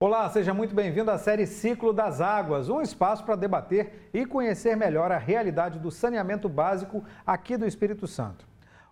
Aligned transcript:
Olá, 0.00 0.30
seja 0.30 0.54
muito 0.54 0.76
bem-vindo 0.76 1.10
à 1.10 1.18
série 1.18 1.44
Ciclo 1.44 1.92
das 1.92 2.20
Águas, 2.20 2.68
um 2.68 2.80
espaço 2.80 3.24
para 3.24 3.34
debater 3.34 4.08
e 4.14 4.24
conhecer 4.24 4.76
melhor 4.76 5.10
a 5.10 5.18
realidade 5.18 5.80
do 5.80 5.90
saneamento 5.90 6.48
básico 6.48 7.02
aqui 7.26 7.56
do 7.56 7.66
Espírito 7.66 8.06
Santo. 8.06 8.46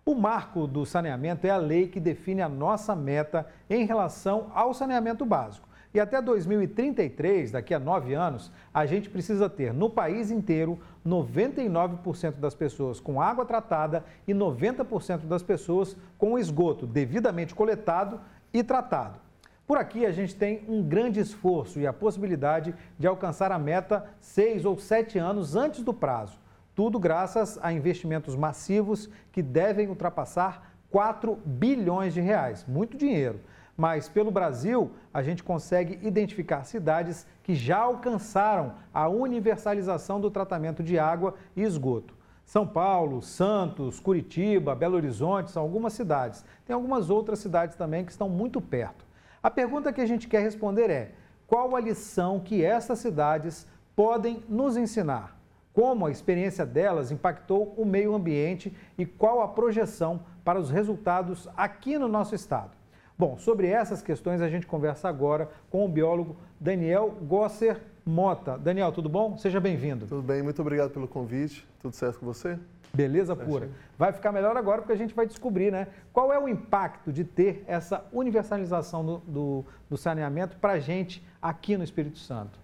O 0.05 0.13
marco 0.13 0.67
do 0.67 0.85
saneamento 0.85 1.47
é 1.47 1.49
a 1.49 1.55
lei 1.55 1.87
que 1.87 2.01
define 2.01 2.41
a 2.41 2.49
nossa 2.49 2.93
meta 2.93 3.47
em 3.69 3.85
relação 3.85 4.51
ao 4.53 4.73
saneamento 4.73 5.25
básico. 5.25 5.69
E 5.93 5.99
até 6.01 6.21
2033, 6.21 7.51
daqui 7.51 7.73
a 7.73 7.79
nove 7.79 8.13
anos, 8.13 8.51
a 8.73 8.85
gente 8.85 9.09
precisa 9.09 9.49
ter 9.49 9.73
no 9.73 9.89
país 9.89 10.29
inteiro 10.29 10.77
99% 11.07 12.33
das 12.33 12.53
pessoas 12.53 12.99
com 12.99 13.21
água 13.21 13.45
tratada 13.45 14.03
e 14.27 14.33
90% 14.33 15.19
das 15.19 15.41
pessoas 15.41 15.95
com 16.17 16.37
esgoto 16.37 16.85
devidamente 16.85 17.55
coletado 17.55 18.19
e 18.53 18.61
tratado. 18.61 19.26
Por 19.67 19.77
aqui 19.77 20.05
a 20.05 20.13
gente 20.13 20.33
tem 20.33 20.63
um 20.69 20.81
grande 20.81 21.19
esforço 21.19 21.77
e 21.77 21.85
a 21.85 21.91
possibilidade 21.91 22.73
de 22.97 23.05
alcançar 23.05 23.51
a 23.51 23.59
meta 23.59 24.05
seis 24.21 24.63
ou 24.63 24.77
sete 24.77 25.19
anos 25.19 25.57
antes 25.57 25.83
do 25.83 25.93
prazo. 25.93 26.39
Tudo 26.73 26.97
graças 26.97 27.59
a 27.61 27.73
investimentos 27.73 28.33
massivos 28.33 29.09
que 29.29 29.41
devem 29.41 29.89
ultrapassar 29.89 30.73
4 30.89 31.37
bilhões 31.45 32.13
de 32.13 32.21
reais. 32.21 32.65
Muito 32.65 32.95
dinheiro. 32.95 33.41
Mas 33.75 34.07
pelo 34.07 34.31
Brasil, 34.31 34.91
a 35.13 35.21
gente 35.21 35.43
consegue 35.43 35.99
identificar 36.01 36.63
cidades 36.63 37.27
que 37.43 37.53
já 37.53 37.79
alcançaram 37.79 38.73
a 38.93 39.09
universalização 39.09 40.21
do 40.21 40.31
tratamento 40.31 40.81
de 40.81 40.97
água 40.97 41.35
e 41.57 41.61
esgoto. 41.61 42.15
São 42.45 42.65
Paulo, 42.65 43.21
Santos, 43.21 43.99
Curitiba, 43.99 44.73
Belo 44.73 44.95
Horizonte 44.95 45.51
são 45.51 45.61
algumas 45.61 45.91
cidades. 45.91 46.45
Tem 46.65 46.73
algumas 46.73 47.09
outras 47.09 47.39
cidades 47.39 47.75
também 47.75 48.05
que 48.05 48.11
estão 48.11 48.29
muito 48.29 48.61
perto. 48.61 49.06
A 49.41 49.49
pergunta 49.49 49.93
que 49.93 50.01
a 50.01 50.05
gente 50.05 50.27
quer 50.27 50.41
responder 50.41 50.89
é: 50.89 51.11
qual 51.45 51.75
a 51.75 51.79
lição 51.79 52.39
que 52.39 52.63
essas 52.63 52.99
cidades 52.99 53.67
podem 53.95 54.43
nos 54.49 54.77
ensinar? 54.77 55.37
Como 55.73 56.07
a 56.07 56.11
experiência 56.11 56.65
delas 56.65 57.11
impactou 57.11 57.73
o 57.77 57.85
meio 57.85 58.15
ambiente 58.15 58.75
e 58.97 59.05
qual 59.05 59.41
a 59.41 59.47
projeção 59.47 60.21
para 60.43 60.59
os 60.59 60.71
resultados 60.71 61.47
aqui 61.55 61.99
no 61.99 62.07
nosso 62.07 62.33
estado? 62.33 62.71
Bom, 63.17 63.37
sobre 63.37 63.67
essas 63.67 64.01
questões 64.01 64.41
a 64.41 64.49
gente 64.49 64.67
conversa 64.67 65.07
agora 65.07 65.49
com 65.69 65.85
o 65.85 65.89
biólogo 65.89 66.35
Daniel 66.59 67.15
Gosser 67.21 67.81
Mota. 68.05 68.57
Daniel, 68.57 68.91
tudo 68.91 69.09
bom? 69.09 69.37
Seja 69.37 69.59
bem-vindo. 69.59 70.05
Tudo 70.05 70.21
bem, 70.21 70.41
muito 70.41 70.61
obrigado 70.61 70.91
pelo 70.91 71.07
convite. 71.07 71.67
Tudo 71.79 71.95
certo 71.95 72.19
com 72.19 72.25
você? 72.25 72.57
Beleza 72.93 73.35
pura. 73.35 73.69
Vai 73.97 74.11
ficar 74.11 74.31
melhor 74.31 74.55
agora 74.57 74.81
porque 74.81 74.93
a 74.93 74.97
gente 74.97 75.13
vai 75.13 75.25
descobrir, 75.25 75.71
né? 75.71 75.87
Qual 76.13 76.31
é 76.31 76.39
o 76.39 76.47
impacto 76.47 77.11
de 77.11 77.23
ter 77.23 77.63
essa 77.67 78.05
universalização 78.11 79.05
do, 79.05 79.17
do, 79.27 79.65
do 79.89 79.97
saneamento 79.97 80.57
para 80.57 80.73
a 80.73 80.79
gente 80.79 81.23
aqui 81.41 81.77
no 81.77 81.83
Espírito 81.83 82.17
Santo? 82.17 82.59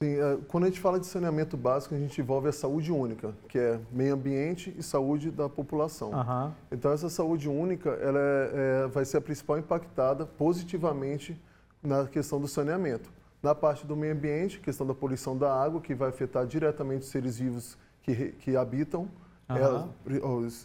Sim, 0.00 0.14
é, 0.14 0.38
quando 0.46 0.64
a 0.64 0.66
gente 0.68 0.78
fala 0.78 1.00
de 1.00 1.06
saneamento 1.06 1.56
básico, 1.56 1.92
a 1.92 1.98
gente 1.98 2.20
envolve 2.20 2.48
a 2.48 2.52
saúde 2.52 2.92
única, 2.92 3.34
que 3.48 3.58
é 3.58 3.80
meio 3.90 4.14
ambiente 4.14 4.72
e 4.78 4.82
saúde 4.82 5.28
da 5.28 5.48
população. 5.48 6.12
Uhum. 6.12 6.52
Então, 6.70 6.92
essa 6.92 7.08
saúde 7.08 7.48
única 7.48 7.90
ela 7.90 8.18
é, 8.20 8.84
é, 8.84 8.86
vai 8.86 9.04
ser 9.04 9.16
a 9.16 9.20
principal 9.20 9.58
impactada 9.58 10.24
positivamente 10.24 11.36
na 11.82 12.06
questão 12.06 12.40
do 12.40 12.46
saneamento. 12.46 13.10
Na 13.42 13.56
parte 13.56 13.84
do 13.84 13.96
meio 13.96 14.12
ambiente, 14.12 14.60
questão 14.60 14.86
da 14.86 14.94
poluição 14.94 15.36
da 15.36 15.52
água, 15.52 15.80
que 15.80 15.96
vai 15.96 16.10
afetar 16.10 16.46
diretamente 16.46 17.02
os 17.02 17.08
seres 17.08 17.38
vivos 17.38 17.76
que, 18.02 18.32
que 18.38 18.56
habitam 18.56 19.08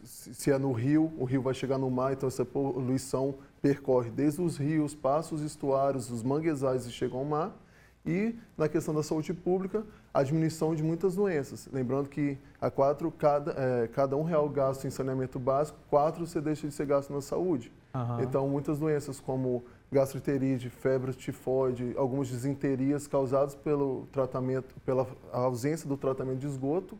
Se 0.06 0.52
é 0.52 0.58
no 0.58 0.74
rio, 0.74 1.12
o 1.18 1.24
rio 1.24 1.42
vai 1.42 1.54
chegar 1.54 1.78
no 1.78 1.90
mar, 1.90 2.14
então 2.14 2.28
essa 2.28 2.44
poluição 2.44 3.36
percorre 3.62 4.10
desde 4.10 4.42
os 4.42 4.58
rios, 4.58 4.94
passa 4.94 5.34
os 5.34 5.42
estuários, 5.42 6.12
os 6.12 6.22
manguezais 6.22 6.86
e 6.86 6.92
chega 6.92 7.16
ao 7.16 7.24
mar. 7.24 7.58
E 8.06 8.36
na 8.58 8.68
questão 8.68 8.94
da 8.94 9.02
saúde 9.02 9.34
pública, 9.34 9.86
a 10.14 10.22
diminuição 10.22 10.76
de 10.76 10.84
muitas 10.84 11.16
doenças. 11.16 11.70
Lembrando 11.72 12.10
que 12.10 12.38
a 12.60 12.70
quatro, 12.70 13.10
cada, 13.10 13.54
é, 13.54 13.88
cada 13.88 14.18
um 14.18 14.24
real 14.24 14.50
gasto 14.50 14.86
em 14.86 14.90
saneamento 14.90 15.40
básico, 15.40 15.80
quatro 15.90 16.28
você 16.28 16.42
deixa 16.42 16.68
de 16.68 16.74
ser 16.74 16.86
gasto 16.86 17.14
na 17.14 17.22
saúde. 17.22 17.72
Uhum. 17.96 18.22
Então, 18.22 18.50
muitas 18.50 18.78
doenças 18.78 19.22
como 19.22 19.64
gastroenterite, 19.90 20.70
febre 20.70 21.14
tifoide, 21.14 21.94
algumas 21.96 22.30
desinterias 22.30 23.08
causadas 23.08 23.56
pelo 23.56 24.08
tratamento, 24.12 24.76
pela 24.86 25.08
ausência 25.32 25.88
do 25.88 25.96
tratamento 25.96 26.40
de 26.40 26.48
esgoto, 26.48 26.98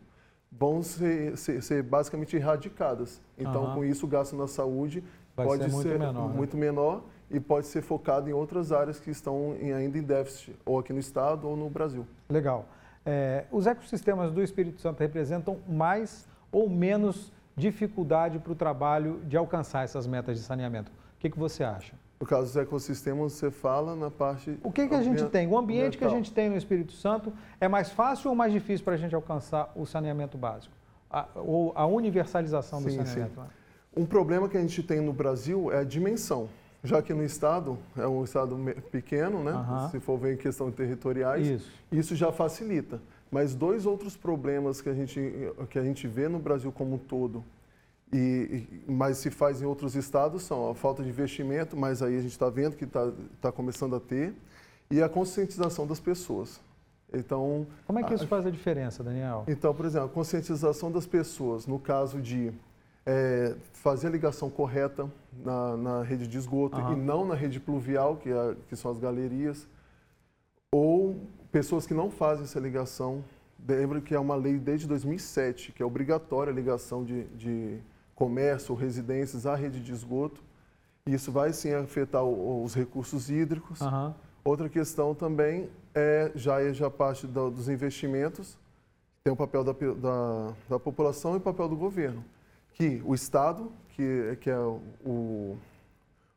vão 0.58 0.82
ser, 0.82 1.36
ser, 1.36 1.62
ser 1.62 1.82
basicamente 1.82 2.36
erradicadas. 2.36 3.20
Então, 3.38 3.64
uhum. 3.64 3.74
com 3.74 3.84
isso, 3.84 4.06
o 4.06 4.08
gasto 4.08 4.36
na 4.36 4.46
saúde 4.46 5.02
Vai 5.36 5.46
pode 5.46 5.64
ser, 5.64 5.70
muito, 5.70 5.88
ser 5.88 5.98
menor, 5.98 6.28
né? 6.28 6.36
muito 6.36 6.56
menor 6.56 7.02
e 7.30 7.40
pode 7.40 7.66
ser 7.66 7.82
focado 7.82 8.28
em 8.28 8.32
outras 8.32 8.70
áreas 8.70 9.00
que 9.00 9.10
estão 9.10 9.56
em, 9.60 9.72
ainda 9.72 9.98
em 9.98 10.02
déficit, 10.02 10.54
ou 10.64 10.78
aqui 10.78 10.92
no 10.92 11.00
Estado 11.00 11.48
ou 11.48 11.56
no 11.56 11.68
Brasil. 11.68 12.06
Legal. 12.28 12.66
É, 13.04 13.44
os 13.50 13.66
ecossistemas 13.66 14.30
do 14.30 14.42
Espírito 14.42 14.80
Santo 14.80 15.00
representam 15.00 15.58
mais 15.68 16.26
ou 16.52 16.68
menos 16.70 17.32
dificuldade 17.56 18.38
para 18.38 18.52
o 18.52 18.54
trabalho 18.54 19.20
de 19.26 19.36
alcançar 19.36 19.84
essas 19.84 20.06
metas 20.06 20.38
de 20.38 20.44
saneamento. 20.44 20.90
O 20.90 21.20
que, 21.20 21.30
que 21.30 21.38
você 21.38 21.64
acha? 21.64 21.94
No 22.24 22.28
caso 22.28 22.46
dos 22.46 22.56
ecossistemas, 22.56 23.34
você 23.34 23.50
fala 23.50 23.94
na 23.94 24.10
parte. 24.10 24.58
O 24.62 24.72
que, 24.72 24.88
que 24.88 24.94
a 24.94 25.02
gente 25.02 25.26
tem? 25.26 25.46
O 25.46 25.58
ambiente 25.58 25.98
que 25.98 26.04
a 26.06 26.08
gente 26.08 26.32
tem 26.32 26.48
no 26.48 26.56
Espírito 26.56 26.92
Santo 26.92 27.30
é 27.60 27.68
mais 27.68 27.90
fácil 27.90 28.30
ou 28.30 28.34
mais 28.34 28.50
difícil 28.50 28.82
para 28.82 28.94
a 28.94 28.96
gente 28.96 29.14
alcançar 29.14 29.70
o 29.76 29.84
saneamento 29.84 30.38
básico? 30.38 30.74
A, 31.10 31.26
ou 31.34 31.70
a 31.76 31.84
universalização 31.84 32.80
sim, 32.80 32.86
do 32.86 32.92
saneamento? 32.92 33.34
Sim. 33.42 33.46
Um 33.94 34.06
problema 34.06 34.48
que 34.48 34.56
a 34.56 34.60
gente 34.62 34.82
tem 34.82 35.02
no 35.02 35.12
Brasil 35.12 35.70
é 35.70 35.80
a 35.80 35.84
dimensão. 35.84 36.48
Já 36.82 37.02
que 37.02 37.12
no 37.12 37.22
estado 37.22 37.76
é 37.94 38.06
um 38.06 38.24
estado 38.24 38.56
pequeno, 38.90 39.44
né? 39.44 39.52
Uhum. 39.52 39.90
Se 39.90 40.00
for 40.00 40.18
ver 40.18 40.32
em 40.32 40.38
questão 40.38 40.70
territoriais, 40.70 41.46
isso. 41.46 41.72
isso 41.92 42.16
já 42.16 42.32
facilita. 42.32 43.02
Mas 43.30 43.54
dois 43.54 43.84
outros 43.84 44.16
problemas 44.16 44.80
que 44.80 44.88
a 44.88 44.94
gente, 44.94 45.20
que 45.68 45.78
a 45.78 45.84
gente 45.84 46.08
vê 46.08 46.26
no 46.26 46.38
Brasil 46.38 46.72
como 46.72 46.94
um 46.94 46.98
todo, 46.98 47.44
e, 48.16 48.82
mas 48.86 49.18
se 49.18 49.28
faz 49.28 49.60
em 49.60 49.64
outros 49.64 49.96
estados 49.96 50.44
são 50.44 50.70
a 50.70 50.74
falta 50.74 51.02
de 51.02 51.08
investimento, 51.08 51.76
mas 51.76 52.00
aí 52.00 52.16
a 52.16 52.20
gente 52.20 52.30
está 52.30 52.48
vendo 52.48 52.76
que 52.76 52.84
está 52.84 53.12
tá 53.40 53.50
começando 53.50 53.96
a 53.96 54.00
ter, 54.00 54.32
e 54.88 55.02
a 55.02 55.08
conscientização 55.08 55.84
das 55.84 55.98
pessoas. 55.98 56.60
Então, 57.12 57.66
Como 57.84 57.98
é 57.98 58.04
que 58.04 58.14
isso 58.14 58.24
a, 58.24 58.28
faz 58.28 58.46
a 58.46 58.50
diferença, 58.50 59.02
Daniel? 59.02 59.44
Então, 59.48 59.74
por 59.74 59.84
exemplo, 59.84 60.06
a 60.06 60.10
conscientização 60.10 60.92
das 60.92 61.06
pessoas, 61.06 61.66
no 61.66 61.78
caso 61.78 62.20
de 62.20 62.52
é, 63.04 63.56
fazer 63.72 64.06
a 64.06 64.10
ligação 64.10 64.48
correta 64.48 65.10
na, 65.44 65.76
na 65.76 66.02
rede 66.02 66.28
de 66.28 66.38
esgoto 66.38 66.80
uhum. 66.80 66.92
e 66.92 66.96
não 66.96 67.24
na 67.24 67.34
rede 67.34 67.58
pluvial, 67.58 68.16
que, 68.16 68.30
é, 68.30 68.56
que 68.68 68.76
são 68.76 68.92
as 68.92 68.98
galerias, 68.98 69.66
ou 70.72 71.16
pessoas 71.50 71.84
que 71.84 71.94
não 71.94 72.10
fazem 72.10 72.44
essa 72.44 72.60
ligação. 72.60 73.24
Lembro 73.66 74.00
que 74.02 74.14
é 74.14 74.20
uma 74.20 74.36
lei 74.36 74.58
desde 74.58 74.86
2007, 74.86 75.72
que 75.72 75.82
é 75.82 75.86
obrigatória 75.86 76.52
a 76.52 76.54
ligação 76.54 77.04
de, 77.04 77.24
de 77.28 77.80
comércio, 78.14 78.74
residências, 78.74 79.46
à 79.46 79.54
rede 79.54 79.80
de 79.80 79.92
esgoto. 79.92 80.42
Isso 81.06 81.30
vai 81.30 81.52
sim 81.52 81.72
afetar 81.72 82.24
os 82.24 82.74
recursos 82.74 83.28
hídricos. 83.30 83.80
Uhum. 83.80 84.14
Outra 84.44 84.68
questão 84.68 85.14
também 85.14 85.68
é 85.94 86.32
já 86.34 86.60
é 86.60 86.72
já 86.72 86.90
parte 86.90 87.26
do, 87.26 87.50
dos 87.50 87.68
investimentos, 87.68 88.58
tem 89.22 89.32
o 89.32 89.36
papel 89.36 89.64
da, 89.64 89.72
da, 89.72 90.54
da, 90.68 90.78
população 90.78 91.34
e 91.34 91.36
o 91.38 91.40
papel 91.40 91.68
do 91.68 91.76
governo. 91.76 92.24
Que 92.72 93.00
o 93.04 93.14
Estado, 93.14 93.72
que, 93.90 94.36
que 94.40 94.50
é 94.50 94.58
o, 94.58 95.56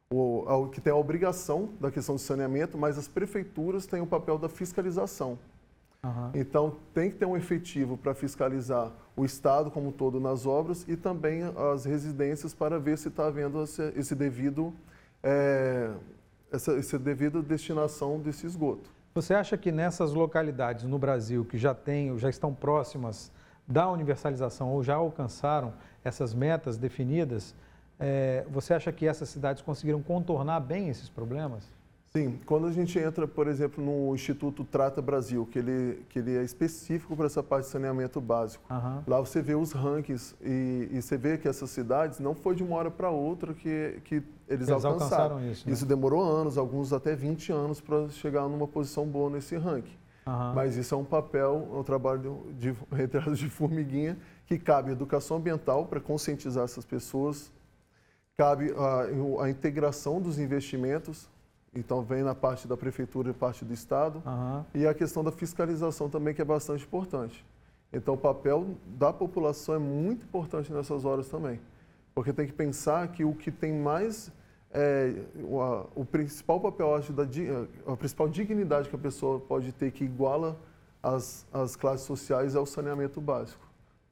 o, 0.10 0.68
que 0.72 0.80
tem 0.80 0.94
a 0.94 0.96
obrigação 0.96 1.70
da 1.82 1.92
questão 1.92 2.16
do 2.16 2.22
saneamento, 2.22 2.78
mas 2.78 2.98
as 2.98 3.08
prefeituras 3.08 3.86
têm 3.86 4.00
o 4.00 4.08
papel 4.08 4.38
da 4.38 4.48
fiscalização. 4.48 5.38
Uhum. 6.08 6.32
Então, 6.34 6.76
tem 6.94 7.10
que 7.10 7.18
ter 7.18 7.26
um 7.26 7.36
efetivo 7.36 7.98
para 7.98 8.14
fiscalizar 8.14 8.92
o 9.16 9.26
Estado 9.26 9.70
como 9.70 9.90
um 9.90 9.92
todo 9.92 10.20
nas 10.20 10.46
obras 10.46 10.86
e 10.88 10.96
também 10.96 11.42
as 11.74 11.84
residências 11.84 12.54
para 12.54 12.80
ver 12.80 12.98
se 12.98 13.10
está 13.10 13.28
havendo 13.28 13.62
esse, 13.64 13.82
esse 13.96 14.16
devido, 14.16 14.74
é, 15.22 15.92
essa, 16.52 16.74
essa 16.74 16.98
devida 16.98 17.42
destinação 17.42 18.20
desse 18.20 18.46
esgoto. 18.46 18.90
Você 19.14 19.34
acha 19.34 19.58
que 19.58 19.72
nessas 19.72 20.14
localidades 20.14 20.86
no 20.86 20.98
Brasil 20.98 21.44
que 21.44 21.58
já 21.58 21.74
têm, 21.74 22.18
já 22.18 22.30
estão 22.30 22.54
próximas 22.54 23.32
da 23.68 23.90
universalização 23.92 24.70
ou 24.70 24.82
já 24.82 24.96
alcançaram 24.96 25.74
essas 26.04 26.34
metas 26.34 26.78
definidas, 26.78 27.54
é, 28.00 28.46
você 28.50 28.74
acha 28.74 28.92
que 28.92 29.06
essas 29.08 29.28
cidades 29.28 29.62
conseguiram 29.62 30.02
contornar 30.02 30.60
bem 30.62 30.88
esses 30.88 31.10
problemas? 31.10 31.68
Sim, 32.10 32.40
quando 32.46 32.68
a 32.68 32.72
gente 32.72 32.98
entra, 32.98 33.28
por 33.28 33.48
exemplo, 33.48 33.84
no 33.84 34.16
Instituto 34.16 34.64
Trata 34.64 35.02
Brasil, 35.02 35.46
que 35.46 35.60
ele, 35.60 36.06
que 36.10 36.20
ele 36.20 36.38
é 36.38 36.44
específico 36.44 37.16
para 37.16 37.26
essa 37.26 37.44
parte 37.44 37.66
de 37.66 37.72
saneamento 37.72 38.22
básico, 38.22 38.64
uhum. 38.74 39.04
lá 39.06 39.20
você 39.20 39.42
vê 39.42 39.56
os 39.56 39.74
rankings 39.74 40.36
e, 40.42 40.90
e, 40.92 41.02
você 41.02 41.18
vê 41.18 41.38
que 41.38 41.48
essas 41.48 41.70
cidades 41.70 42.20
não 42.20 42.34
foi 42.34 42.56
de 42.56 42.64
uma 42.64 42.78
hora 42.78 42.90
para 42.90 43.10
outra 43.10 43.54
que, 43.54 44.00
que 44.06 44.16
eles, 44.48 44.68
eles 44.68 44.70
alcançaram. 44.70 44.94
alcançaram 44.94 45.52
isso, 45.52 45.68
né? 45.68 45.74
isso 45.74 45.86
demorou 45.86 46.24
anos, 46.24 46.58
alguns 46.58 46.94
até 46.94 47.16
20 47.16 47.52
anos 47.52 47.82
para 47.82 48.08
chegar 48.10 48.48
numa 48.48 48.68
posição 48.68 49.06
boa 49.06 49.30
nesse 49.30 49.58
ranking. 49.58 49.98
Uhum. 50.26 50.54
Mas 50.54 50.76
isso 50.76 50.96
é 50.96 50.98
um 50.98 51.06
papel, 51.06 51.70
é 51.74 51.78
um 51.78 51.84
trabalho 51.84 52.46
de, 52.58 52.72
de, 52.72 53.36
de 53.36 53.50
formiguinha 53.50 54.18
que 54.46 54.58
cabe 54.58 54.92
educação 54.92 55.38
ambiental 55.38 55.86
para 55.86 56.00
conscientizar 56.00 56.64
essas 56.64 56.86
pessoas, 56.86 57.52
cabe 58.38 58.74
a, 58.78 59.44
a 59.44 59.50
integração 59.50 60.22
dos 60.22 60.40
investimentos, 60.40 61.30
Então 61.78 62.02
vem 62.02 62.24
na 62.24 62.34
parte 62.34 62.68
da 62.68 62.76
prefeitura 62.76 63.30
e 63.30 63.34
parte 63.34 63.64
do 63.64 63.72
estado. 63.72 64.22
Uhum. 64.26 64.66
E 64.74 64.88
a 64.88 64.94
questão 64.96 65.24
da 65.24 65.32
fiscalização 65.32 66.10
também 66.10 66.34
que 66.34 66.42
é 66.42 66.46
bastante 66.46 66.84
importante. 66.84 67.46
Então 67.94 68.16
o 68.16 68.18
papel 68.18 68.76
da 68.98 69.14
população 69.14 69.76
é 69.76 69.80
muito 69.80 70.26
importante 70.26 70.74
nessas 70.74 71.06
horas 71.06 71.30
também. 71.30 71.60
Porque 72.16 72.34
tem 72.34 72.48
que 72.48 72.54
pensar 72.54 73.08
que 73.10 73.24
o 73.24 73.34
que 73.34 73.52
tem 73.52 73.72
mais 73.72 74.32
é, 74.72 75.14
o, 75.36 75.62
a, 75.62 75.86
o, 75.96 76.04
principal 76.04 76.60
papel, 76.60 76.96
acho, 76.96 77.14
da, 77.14 77.24
a 77.86 77.96
principal 77.96 78.28
dignidade 78.28 78.90
que 78.90 78.96
a 78.96 79.00
pessoa 79.00 79.40
pode 79.40 79.72
ter 79.72 79.92
que 79.92 80.04
iguala 80.04 80.58
as, 81.02 81.46
as 81.54 81.76
classes 81.76 82.08
sociais 82.08 82.56
é 82.56 82.60
o 82.60 82.66
saneamento 82.66 83.22
básico. 83.22 83.66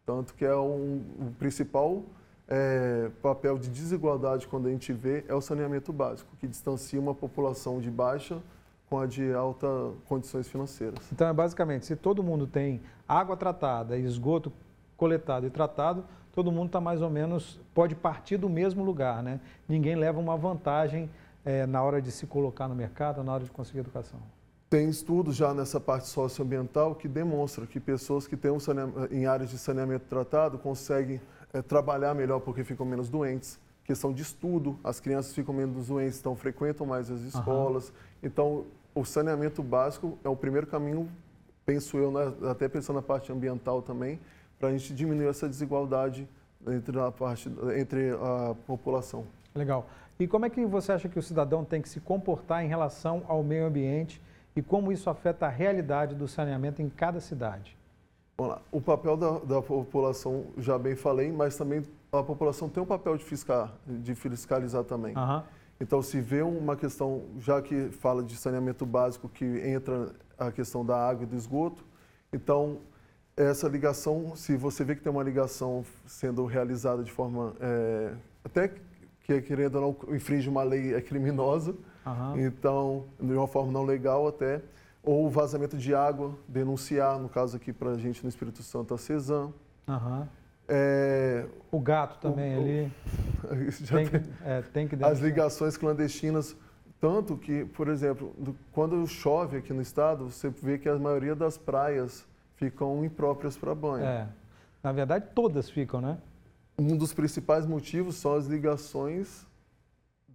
Tanto 0.06 0.36
que 0.36 0.46
é 0.46 0.56
um, 0.56 1.02
o 1.20 1.34
principal 1.40 2.04
é, 2.48 3.10
papel 3.22 3.58
de 3.58 3.70
desigualdade 3.70 4.48
quando 4.48 4.68
a 4.68 4.72
gente 4.72 4.94
vê 4.94 5.26
é 5.28 5.34
o 5.34 5.42
saneamento 5.42 5.92
básico, 5.92 6.30
que 6.40 6.48
distancia 6.48 7.00
uma 7.00 7.16
população 7.16 7.80
de 7.80 7.90
baixa 7.90 8.42
com 8.90 9.00
a 9.00 9.08
de 9.08 9.34
alta 9.34 9.68
condições 10.08 10.48
financeiras. 10.48 11.00
Então, 11.12 11.28
é 11.28 11.34
basicamente, 11.34 11.86
se 11.86 11.96
todo 11.96 12.22
mundo 12.22 12.46
tem 12.46 12.82
água 13.08 13.36
tratada, 13.36 13.98
esgoto 13.98 14.52
coletado 14.96 15.48
e 15.48 15.50
tratado, 15.50 16.06
todo 16.34 16.52
mundo 16.52 16.68
está 16.68 16.80
mais 16.80 17.02
ou 17.02 17.10
menos, 17.10 17.60
pode 17.74 17.96
partir 17.96 18.38
do 18.38 18.50
mesmo 18.50 18.84
lugar, 18.84 19.24
né? 19.24 19.40
Ninguém 19.68 19.96
leva 19.96 20.20
uma 20.20 20.38
vantagem 20.38 21.10
é, 21.44 21.66
na 21.66 21.82
hora 21.82 22.02
de 22.02 22.12
se 22.12 22.28
colocar 22.28 22.68
no 22.68 22.76
mercado, 22.76 23.24
na 23.24 23.34
hora 23.34 23.44
de 23.44 23.52
conseguir 23.52 23.80
educação. 23.80 24.20
Tem 24.70 24.90
estudos 24.90 25.36
já 25.36 25.54
nessa 25.54 25.80
parte 25.80 26.08
socioambiental 26.08 26.96
que 26.96 27.08
demonstram 27.08 27.66
que 27.66 27.80
pessoas 27.80 28.28
que 28.28 28.36
têm 28.36 28.52
um 28.52 28.58
em 29.12 29.26
áreas 29.26 29.50
de 29.50 29.58
saneamento 29.58 30.06
tratado 30.10 30.58
conseguem 30.58 31.22
é, 31.56 31.62
trabalhar 31.62 32.14
melhor 32.14 32.42
porque 32.42 32.64
ficam 32.64 32.86
menos 32.86 33.08
doentes. 33.08 33.58
Questão 33.86 34.12
de 34.12 34.22
estudo, 34.22 34.78
as 34.84 35.00
crianças 35.00 35.34
ficam 35.34 35.54
menos 35.54 35.88
doentes, 35.88 36.20
então 36.20 36.36
frequentam 36.36 36.86
mais 36.86 37.10
as 37.10 37.22
escolas. 37.22 37.90
Uhum. 37.90 37.96
Então, 38.24 38.66
o 38.94 39.06
saneamento 39.06 39.64
básico 39.64 40.18
é 40.24 40.28
o 40.28 40.36
primeiro 40.36 40.68
caminho, 40.68 41.10
penso 41.66 41.98
eu, 41.98 42.12
né, 42.12 42.34
até 42.50 42.68
pensando 42.68 42.98
na 42.98 43.02
parte 43.02 43.32
ambiental 43.32 43.82
também, 43.82 44.20
para 44.60 44.70
a 44.70 44.72
gente 44.72 44.94
diminuir 44.94 45.28
essa 45.28 45.48
desigualdade 45.48 46.28
entre 46.68 47.00
a, 47.00 47.12
parte, 47.12 47.50
entre 47.78 48.12
a 48.12 48.56
população. 48.68 49.26
Legal. 49.54 49.88
E 50.20 50.28
como 50.28 50.46
é 50.46 50.50
que 50.50 50.66
você 50.66 50.92
acha 50.92 51.08
que 51.08 51.20
o 51.20 51.24
cidadão 51.24 51.64
tem 51.64 51.82
que 51.82 51.88
se 51.88 52.00
comportar 52.00 52.66
em 52.66 52.68
relação 52.68 53.24
ao 53.28 53.44
meio 53.44 53.66
ambiente 53.66 54.22
e 54.56 54.62
como 54.62 54.92
isso 54.92 55.10
afeta 55.10 55.46
a 55.46 55.50
realidade 55.50 56.16
do 56.16 56.28
saneamento 56.28 56.82
em 56.82 56.90
cada 56.90 57.20
cidade? 57.20 57.78
Vamos 58.38 58.54
lá. 58.54 58.62
O 58.72 58.82
papel 58.82 59.16
da, 59.16 59.40
da, 59.40 59.62
população, 59.62 60.48
já 60.58 60.78
bem 60.78 60.96
falei, 60.96 61.32
mas 61.32 61.56
também 61.56 61.84
a 62.12 62.22
população 62.22 62.68
tem 62.68 62.84
um 62.84 62.86
papel 62.86 63.18
de, 63.18 63.24
fiscal, 63.24 63.72
de 63.86 64.14
fiscalizar 64.14 64.84
também. 64.84 65.16
Uhum. 65.16 65.42
Então, 65.80 66.02
se 66.02 66.20
vê 66.22 66.42
uma 66.42 66.76
questão, 66.76 67.24
já 67.40 67.62
que 67.62 67.90
fala 67.90 68.24
de 68.24 68.36
saneamento 68.36 68.86
básico, 68.86 69.30
que 69.30 69.46
entra 69.46 70.14
a 70.38 70.52
questão 70.52 70.86
da 70.86 70.98
água 70.98 71.24
e 71.24 71.26
do 71.26 71.36
esgoto, 71.36 71.84
então 72.32 72.80
essa 73.38 73.68
ligação, 73.68 74.36
se 74.36 74.56
você 74.56 74.84
vê 74.84 74.96
que 74.96 75.02
tem 75.02 75.12
uma 75.12 75.24
ligação 75.24 75.86
sendo 76.06 76.46
realizada 76.46 77.04
de 77.04 77.12
forma 77.12 77.54
é, 77.60 78.14
até 78.44 78.72
que 79.22 79.42
querendo 79.42 79.76
ou 79.76 79.98
não 80.08 80.16
infringe 80.16 80.48
uma 80.48 80.64
lei 80.64 80.94
é 80.94 81.02
criminosa, 81.02 81.76
uhum. 82.06 82.40
então 82.40 83.06
de 83.20 83.34
uma 83.34 83.48
forma 83.48 83.72
não 83.72 83.84
legal 83.84 84.28
até 84.28 84.62
ou 85.06 85.30
vazamento 85.30 85.78
de 85.78 85.94
água, 85.94 86.36
denunciar, 86.48 87.20
no 87.20 87.30
caso 87.30 87.56
aqui 87.56 87.72
para 87.72 87.92
a 87.92 87.98
gente 87.98 88.24
no 88.24 88.30
Espírito 88.30 88.64
Santo 88.64 88.94
a 88.94 88.98
CESAM. 88.98 89.54
Uhum. 89.88 90.28
É, 90.68 91.46
o 91.72 91.80
gato 91.80 92.20
também 92.20 92.58
o, 92.58 92.62
ali. 92.62 92.92
tem, 93.88 94.08
tem, 94.08 94.24
é, 94.44 94.62
tem 94.64 94.88
que 94.88 95.02
As 95.04 95.20
ligações 95.20 95.78
clandestinas, 95.78 96.56
tanto 97.00 97.38
que, 97.38 97.66
por 97.66 97.88
exemplo, 97.88 98.36
quando 98.72 99.06
chove 99.06 99.58
aqui 99.58 99.72
no 99.72 99.82
estado, 99.82 100.30
você 100.30 100.50
vê 100.50 100.80
que 100.80 100.90
a 100.90 100.98
maioria 100.98 101.36
das 101.36 101.56
praias 101.56 102.26
ficam 102.56 103.06
impróprias 103.06 103.56
para 103.56 103.76
banho. 103.76 104.06
É. 104.06 104.28
Na 104.82 104.92
verdade, 104.92 105.28
todas 105.36 105.70
ficam, 105.70 106.02
né? 106.02 106.18
Um 106.78 106.98
dos 106.98 107.14
principais 107.14 107.66
motivos 107.66 108.16
são 108.16 108.34
as 108.34 108.48
ligações 108.48 109.46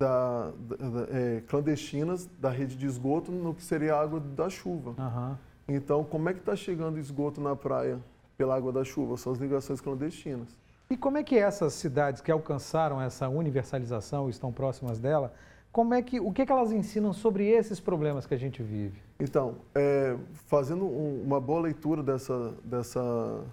da, 0.01 0.51
da, 0.51 1.03
é, 1.11 1.43
clandestinas 1.47 2.27
da 2.41 2.49
rede 2.49 2.75
de 2.75 2.87
esgoto 2.87 3.31
no 3.31 3.55
que 3.55 3.63
seria 3.63 3.95
a 3.95 4.01
água 4.01 4.19
da 4.19 4.49
chuva. 4.49 4.95
Uhum. 4.99 5.37
Então, 5.69 6.03
como 6.03 6.31
é 6.31 6.33
que 6.33 6.41
está 6.41 6.57
chegando 6.57 6.99
esgoto 6.99 7.39
na 7.39 7.55
praia 7.55 8.01
pela 8.39 8.57
água 8.57 8.73
da 8.73 8.83
chuva? 8.83 9.19
São 9.19 9.31
as 9.31 9.39
ligações 9.39 9.79
clandestinas. 9.79 10.49
E 10.89 10.97
como 10.97 11.19
é 11.19 11.23
que 11.23 11.37
essas 11.37 11.75
cidades 11.75 12.23
que 12.23 12.33
alcançaram 12.33 13.01
essa 13.01 13.29
universalização, 13.29 14.31
estão 14.31 14.51
próximas 14.51 14.99
dela, 14.99 15.35
como 15.71 15.93
é 15.93 16.03
que, 16.03 16.19
o 16.19 16.33
que, 16.33 16.43
é 16.43 16.47
que 16.47 16.51
elas 16.51 16.73
ensinam 16.73 17.13
sobre 17.13 17.47
esses 17.47 17.79
problemas 17.79 18.27
que 18.27 18.35
a 18.35 18.39
gente 18.39 18.63
vive? 18.63 19.01
Então, 19.21 19.57
é, 19.75 20.17
fazendo 20.47 20.87
um, 20.87 21.23
uma 21.23 21.41
boa 21.41 21.61
leitura 21.61 22.03
dessa, 22.03 22.55
dessa, 22.65 23.45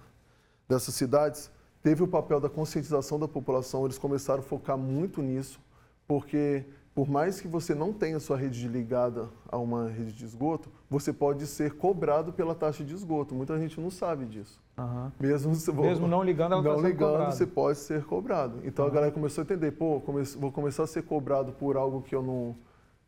dessas 0.67 0.95
cidades, 0.95 1.51
teve 1.83 2.01
o 2.01 2.07
papel 2.07 2.39
da 2.39 2.49
conscientização 2.49 3.19
da 3.19 3.27
população, 3.27 3.83
eles 3.83 3.97
começaram 3.99 4.39
a 4.39 4.44
focar 4.44 4.77
muito 4.77 5.21
nisso, 5.21 5.59
porque 6.07 6.65
por 6.95 7.07
mais 7.07 7.39
que 7.39 7.48
você 7.48 7.75
não 7.75 7.94
tenha 7.94 8.19
sua 8.19 8.38
rede 8.38 8.68
ligada 8.68 9.30
a 9.50 9.57
uma 9.57 9.88
rede 9.88 10.12
de 10.13 10.25
esgoto, 10.25 10.68
você 10.89 11.13
pode 11.13 11.45
ser 11.45 11.74
cobrado 11.74 12.33
pela 12.33 12.56
taxa 12.56 12.83
de 12.83 12.92
esgoto. 12.92 13.36
Muita 13.36 13.56
gente 13.59 13.80
não 13.80 13.92
sabe 13.92 14.25
disso. 14.25 14.59
Uhum. 14.75 15.12
Mesmo, 15.19 15.54
Mesmo 15.75 16.07
não 16.07 16.24
ligando, 16.24 16.54
ela 16.54 16.63
tá 16.63 16.69
não 16.69 16.81
ligando, 16.81 17.12
cobrado. 17.12 17.36
você 17.36 17.45
pode 17.45 17.77
ser 17.77 18.04
cobrado. 18.06 18.62
Então 18.63 18.83
uhum. 18.83 18.92
a 18.92 18.94
galera 18.94 19.12
começou 19.12 19.44
a 19.44 19.45
entender, 19.45 19.74
pô, 19.74 20.01
vou 20.39 20.51
começar 20.51 20.83
a 20.83 20.88
ser 20.88 21.04
cobrado 21.04 21.51
por 21.51 21.77
algo 21.77 22.01
que 22.01 22.15
eu 22.15 22.24
não 22.24 22.56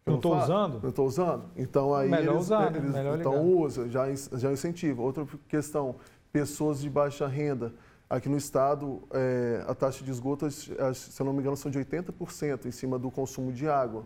não 0.05 0.15
estou 0.15 0.37
usando? 0.37 0.79
Não 0.81 0.89
estou 0.89 1.07
usando. 1.07 1.43
Então 1.55 1.95
aí 1.95 2.09
Melhor 2.09 2.33
eles, 2.33 2.45
usar, 2.45 2.75
eles 2.75 2.91
né? 2.91 2.99
Melhor 2.99 3.19
então 3.19 3.33
ligar. 3.33 3.45
usa, 3.45 3.89
já 3.89 4.05
já 4.13 4.51
incentiva. 4.51 5.01
Outra 5.01 5.25
questão, 5.47 5.95
pessoas 6.31 6.79
de 6.79 6.89
baixa 6.89 7.27
renda. 7.27 7.73
Aqui 8.09 8.27
no 8.27 8.37
estado, 8.37 9.03
é, 9.11 9.63
a 9.67 9.75
taxa 9.75 10.03
de 10.03 10.09
esgoto, 10.09 10.49
se 10.49 10.71
eu 11.19 11.25
não 11.25 11.31
me 11.31 11.41
engano, 11.41 11.55
são 11.55 11.69
de 11.69 11.77
80% 11.77 12.65
em 12.65 12.71
cima 12.71 12.97
do 12.97 13.11
consumo 13.11 13.51
de 13.51 13.69
água. 13.69 14.03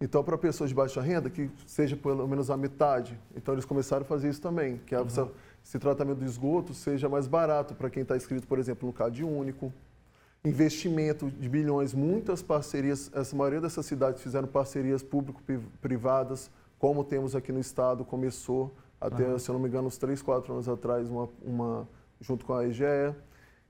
Então, 0.00 0.24
para 0.24 0.38
pessoas 0.38 0.70
de 0.70 0.74
baixa 0.74 1.00
renda, 1.02 1.28
que 1.28 1.50
seja 1.66 1.94
pelo 1.94 2.26
menos 2.26 2.50
a 2.50 2.56
metade. 2.56 3.18
Então, 3.36 3.54
eles 3.54 3.66
começaram 3.66 4.02
a 4.02 4.04
fazer 4.04 4.30
isso 4.30 4.40
também, 4.40 4.80
que 4.86 4.96
uhum. 4.96 5.04
essa, 5.04 5.30
esse 5.62 5.78
tratamento 5.78 6.18
do 6.18 6.24
esgoto 6.24 6.72
seja 6.72 7.06
mais 7.06 7.26
barato 7.26 7.74
para 7.74 7.90
quem 7.90 8.02
está 8.02 8.16
inscrito, 8.16 8.46
por 8.46 8.58
exemplo, 8.58 8.86
no 8.86 8.94
CAD 8.94 9.22
único. 9.22 9.70
Investimento 10.42 11.30
de 11.30 11.48
bilhões, 11.48 11.92
muitas 11.92 12.42
parcerias, 12.42 13.10
essa 13.14 13.36
maioria 13.36 13.60
dessas 13.60 13.84
cidades 13.84 14.22
fizeram 14.22 14.48
parcerias 14.48 15.02
público-privadas, 15.02 16.50
como 16.78 17.04
temos 17.04 17.36
aqui 17.36 17.52
no 17.52 17.60
estado, 17.60 18.04
começou 18.04 18.74
até, 18.98 19.26
uhum. 19.26 19.38
se 19.38 19.50
eu 19.50 19.52
não 19.52 19.60
me 19.60 19.68
engano, 19.68 19.86
uns 19.86 19.98
3, 19.98 20.20
4 20.22 20.52
anos 20.52 20.68
atrás, 20.68 21.08
uma, 21.10 21.28
uma 21.42 21.88
junto 22.20 22.44
com 22.44 22.54
a 22.54 22.66
EGE. 22.66 23.14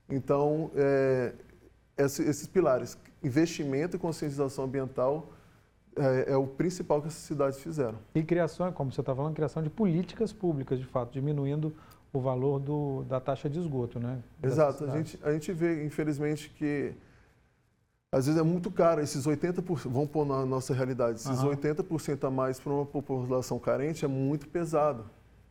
Então, 0.09 0.71
é, 0.75 1.33
esses 1.97 2.47
pilares, 2.47 2.97
investimento 3.23 3.95
e 3.95 3.99
conscientização 3.99 4.65
ambiental, 4.65 5.31
é, 5.95 6.33
é, 6.33 6.37
o 6.37 6.45
principal 6.45 7.01
que 7.01 7.07
essas 7.07 7.21
cidades 7.21 7.59
fizeram. 7.59 7.97
E 8.13 8.23
criação, 8.23 8.71
como 8.71 8.91
você 8.91 9.01
está 9.01 9.15
falando, 9.15 9.33
criação 9.33 9.63
de 9.63 9.69
políticas 9.69 10.33
públicas, 10.33 10.77
de 10.77 10.85
fato, 10.85 11.11
diminuindo 11.11 11.73
o 12.11 12.19
valor 12.19 12.59
do, 12.59 13.03
da 13.03 13.19
taxa 13.19 13.49
de 13.49 13.59
esgoto, 13.59 13.99
né? 13.99 14.21
Exato. 14.41 14.85
A 14.85 14.97
gente, 14.97 15.19
a 15.23 15.31
gente 15.31 15.51
vê, 15.51 15.83
infelizmente, 15.85 16.49
que 16.49 16.93
às 18.11 18.27
vezes 18.27 18.39
é 18.39 18.43
muito 18.43 18.71
caro, 18.71 19.01
esses 19.01 19.25
80%, 19.25 19.89
vamos 19.89 20.09
pôr 20.09 20.25
na 20.25 20.45
nossa 20.45 20.73
realidade, 20.73 21.19
esses 21.19 21.41
uhum. 21.41 21.51
80% 21.51 22.25
a 22.25 22.31
mais 22.31 22.59
para 22.59 22.71
uma 22.71 22.85
população 22.85 23.59
carente 23.59 24.05
é 24.05 24.07
muito 24.07 24.47
pesado. 24.47 25.05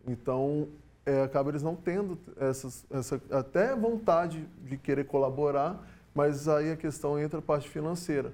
Então, 0.07 0.69
é, 1.07 1.23
acaba 1.23 1.51
eles 1.51 1.63
não 1.63 1.77
tendo 1.77 2.19
essas, 2.39 2.85
essa 2.91 3.21
até 3.31 3.75
vontade 3.75 4.49
de 4.63 4.77
querer 4.77 5.05
colaborar, 5.05 5.87
mas 6.15 6.49
aí 6.49 6.73
a 6.73 6.77
questão 6.77 7.19
entra 7.19 7.39
a 7.39 7.43
parte 7.43 7.69
financeira. 7.69 8.33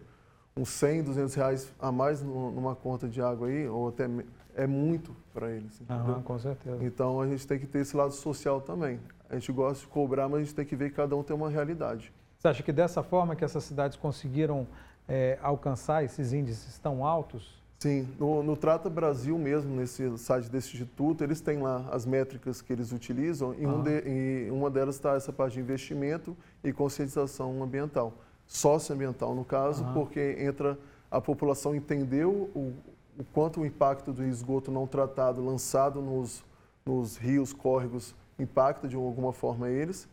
Uns 0.56 0.68
100, 0.68 1.04
200 1.04 1.34
reais 1.34 1.72
a 1.78 1.90
mais 1.90 2.22
numa 2.22 2.74
conta 2.74 3.08
de 3.08 3.22
água 3.22 3.48
aí, 3.48 3.68
ou 3.68 3.88
até 3.88 4.08
é 4.54 4.66
muito 4.66 5.14
para 5.32 5.50
eles. 5.50 5.80
Uhum, 5.88 6.22
com 6.22 6.38
certeza. 6.38 6.84
Então 6.84 7.20
a 7.20 7.26
gente 7.26 7.46
tem 7.46 7.58
que 7.58 7.66
ter 7.66 7.80
esse 7.80 7.96
lado 7.96 8.12
social 8.12 8.60
também. 8.60 9.00
A 9.28 9.34
gente 9.34 9.52
gosta 9.52 9.84
de 9.84 9.86
cobrar, 9.86 10.28
mas 10.28 10.40
a 10.40 10.44
gente 10.44 10.54
tem 10.54 10.66
que 10.66 10.76
ver 10.76 10.90
que 10.90 10.96
cada 10.96 11.16
um 11.16 11.22
tem 11.22 11.34
uma 11.34 11.48
realidade. 11.48 12.12
Você 12.36 12.48
acha 12.48 12.62
que 12.62 12.72
dessa 12.72 13.02
forma 13.02 13.36
que 13.36 13.44
essas 13.44 13.62
cidades 13.64 13.96
conseguiram 13.96 14.66
é, 15.08 15.38
alcançar 15.42 16.04
esses 16.04 16.32
índices 16.32 16.78
tão 16.78 17.04
altos? 17.04 17.59
Sim, 17.82 18.06
no, 18.18 18.42
no, 18.42 18.58
Trata 18.58 18.90
Brasil 18.90 19.38
mesmo, 19.38 19.75
nesse 19.75 20.18
site 20.18 20.50
desse 20.50 20.68
instituto, 20.75 21.25
eles 21.25 21.40
têm 21.40 21.62
lá 21.62 21.88
as 21.90 22.04
métricas 22.04 22.60
que 22.60 22.70
eles 22.70 22.92
utilizam 22.92 23.54
e, 23.54 23.66
um 23.66 23.82
de, 23.82 24.02
e 24.06 24.50
uma 24.50 24.68
delas 24.68 24.96
está 24.96 25.14
essa 25.14 25.32
parte 25.32 25.54
de 25.54 25.60
investimento 25.60 26.37
e 26.62 26.75
conscientização 26.75 27.62
ambiental, 27.62 28.12
socioambiental 28.46 29.34
no 29.34 29.46
caso, 29.46 29.82
porque 29.94 30.37
entra 30.38 30.78
a 31.10 31.22
população 31.22 31.75
entendeu 31.75 32.50
o, 32.54 32.75
o, 33.18 33.25
quanto 33.32 33.62
o 33.62 33.66
impacto 33.66 34.12
do 34.12 34.25
esgoto 34.25 34.70
não 34.70 34.87
tratado 34.87 35.42
lançado 35.42 36.02
nos, 36.02 36.44
nos 36.84 37.16
rios, 37.16 37.54
córregos, 37.54 38.14
impacta 38.38 38.87
de 38.87 38.96
alguma 38.96 39.32
forma 39.32 39.70
eles, 39.70 40.06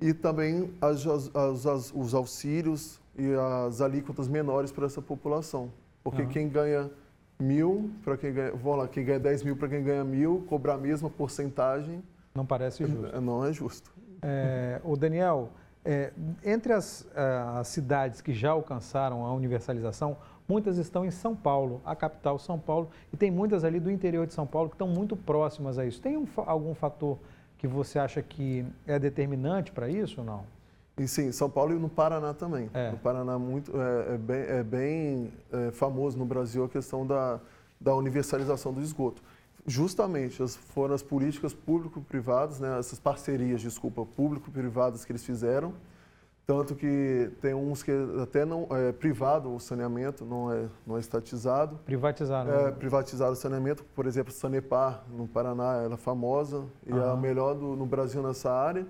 e 0.00 0.12
também 0.12 0.74
as, 0.80 1.06
as, 1.06 1.66
as, 1.66 1.92
os 1.94 2.14
auxílios 2.14 3.00
e 3.16 3.32
as 3.68 3.80
alíquotas 3.80 4.26
menores 4.26 4.72
para 4.72 4.86
essa 4.86 5.00
população. 5.00 5.70
Porque 6.06 6.22
uhum. 6.22 6.28
quem 6.28 6.48
ganha 6.48 6.88
mil 7.36 7.90
para 8.04 8.16
quem 8.16 8.32
ganha, 8.32 8.52
vamos 8.52 8.78
lá, 8.78 8.86
quem 8.86 9.04
ganha 9.04 9.18
10 9.18 9.42
mil 9.42 9.56
para 9.56 9.66
quem 9.66 9.82
ganha 9.82 10.04
mil, 10.04 10.46
cobrar 10.48 10.74
a 10.74 10.78
mesma 10.78 11.10
porcentagem. 11.10 12.00
Não 12.32 12.46
parece 12.46 12.86
justo. 12.86 13.20
Não 13.20 13.44
é 13.44 13.52
justo. 13.52 13.92
É, 14.22 14.80
o 14.84 14.96
Daniel, 14.96 15.50
é, 15.84 16.12
entre 16.44 16.72
as, 16.72 17.04
as 17.56 17.66
cidades 17.66 18.20
que 18.20 18.32
já 18.32 18.52
alcançaram 18.52 19.26
a 19.26 19.34
universalização, 19.34 20.16
muitas 20.48 20.78
estão 20.78 21.04
em 21.04 21.10
São 21.10 21.34
Paulo, 21.34 21.82
a 21.84 21.96
capital 21.96 22.38
São 22.38 22.56
Paulo, 22.56 22.88
e 23.12 23.16
tem 23.16 23.32
muitas 23.32 23.64
ali 23.64 23.80
do 23.80 23.90
interior 23.90 24.28
de 24.28 24.32
São 24.32 24.46
Paulo 24.46 24.68
que 24.68 24.76
estão 24.76 24.86
muito 24.86 25.16
próximas 25.16 25.76
a 25.76 25.84
isso. 25.84 26.00
Tem 26.00 26.16
um, 26.16 26.28
algum 26.36 26.72
fator 26.72 27.18
que 27.58 27.66
você 27.66 27.98
acha 27.98 28.22
que 28.22 28.64
é 28.86 28.96
determinante 28.96 29.72
para 29.72 29.88
isso 29.88 30.20
ou 30.20 30.24
não? 30.24 30.55
E 30.98 31.06
sim, 31.06 31.30
São 31.30 31.50
Paulo 31.50 31.74
e 31.74 31.78
no 31.78 31.90
Paraná 31.90 32.32
também. 32.32 32.70
É. 32.72 32.90
No 32.90 32.96
Paraná 32.96 33.38
muito, 33.38 33.70
é, 33.78 34.14
é 34.14 34.18
bem, 34.18 34.40
é 34.40 34.62
bem 34.62 35.32
é, 35.52 35.70
famoso 35.70 36.16
no 36.16 36.24
Brasil 36.24 36.64
a 36.64 36.68
questão 36.68 37.06
da, 37.06 37.38
da 37.78 37.94
universalização 37.94 38.72
do 38.72 38.80
esgoto. 38.80 39.22
Justamente 39.66 40.42
as, 40.42 40.56
foram 40.56 40.94
as 40.94 41.02
políticas 41.02 41.52
público-privadas, 41.52 42.60
né, 42.60 42.78
essas 42.78 42.98
parcerias, 42.98 43.60
desculpa, 43.60 44.06
público-privadas 44.06 45.04
que 45.04 45.12
eles 45.12 45.24
fizeram, 45.24 45.74
tanto 46.46 46.74
que 46.74 47.30
tem 47.42 47.52
uns 47.52 47.82
que 47.82 47.90
até 48.22 48.46
não 48.46 48.68
é 48.70 48.92
privado 48.92 49.54
o 49.54 49.60
saneamento, 49.60 50.24
não 50.24 50.50
é, 50.50 50.66
não 50.86 50.96
é 50.96 51.00
estatizado. 51.00 51.78
Privatizaram. 51.84 52.50
É, 52.50 52.64
né? 52.66 52.70
privatizaram 52.70 53.32
o 53.32 53.36
saneamento. 53.36 53.84
Por 53.94 54.06
exemplo, 54.06 54.32
Sanepar, 54.32 55.04
no 55.10 55.26
Paraná, 55.26 55.82
ela 55.82 55.94
é 55.94 55.98
famosa 55.98 56.64
e 56.86 56.92
uhum. 56.92 57.02
é 57.02 57.10
a 57.10 57.16
melhor 57.16 57.54
do, 57.54 57.74
no 57.74 57.84
Brasil 57.84 58.22
nessa 58.22 58.50
área 58.50 58.86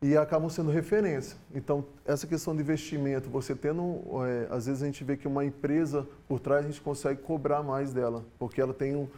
e 0.00 0.16
acabam 0.16 0.48
sendo 0.48 0.70
referência. 0.70 1.38
Então, 1.54 1.84
essa 2.04 2.26
questão 2.26 2.54
de 2.54 2.60
investimento, 2.60 3.30
você 3.30 3.54
tendo, 3.54 4.02
é, 4.26 4.46
às 4.50 4.66
vezes 4.66 4.82
a 4.82 4.86
gente 4.86 5.02
vê 5.02 5.16
que 5.16 5.26
uma 5.26 5.44
empresa 5.44 6.06
por 6.28 6.38
trás 6.38 6.64
a 6.64 6.68
gente 6.68 6.80
consegue 6.80 7.22
cobrar 7.22 7.62
mais 7.62 7.92
dela, 7.92 8.24
porque 8.38 8.60
ela 8.60 8.74
tem 8.74 8.94
um, 8.94 9.08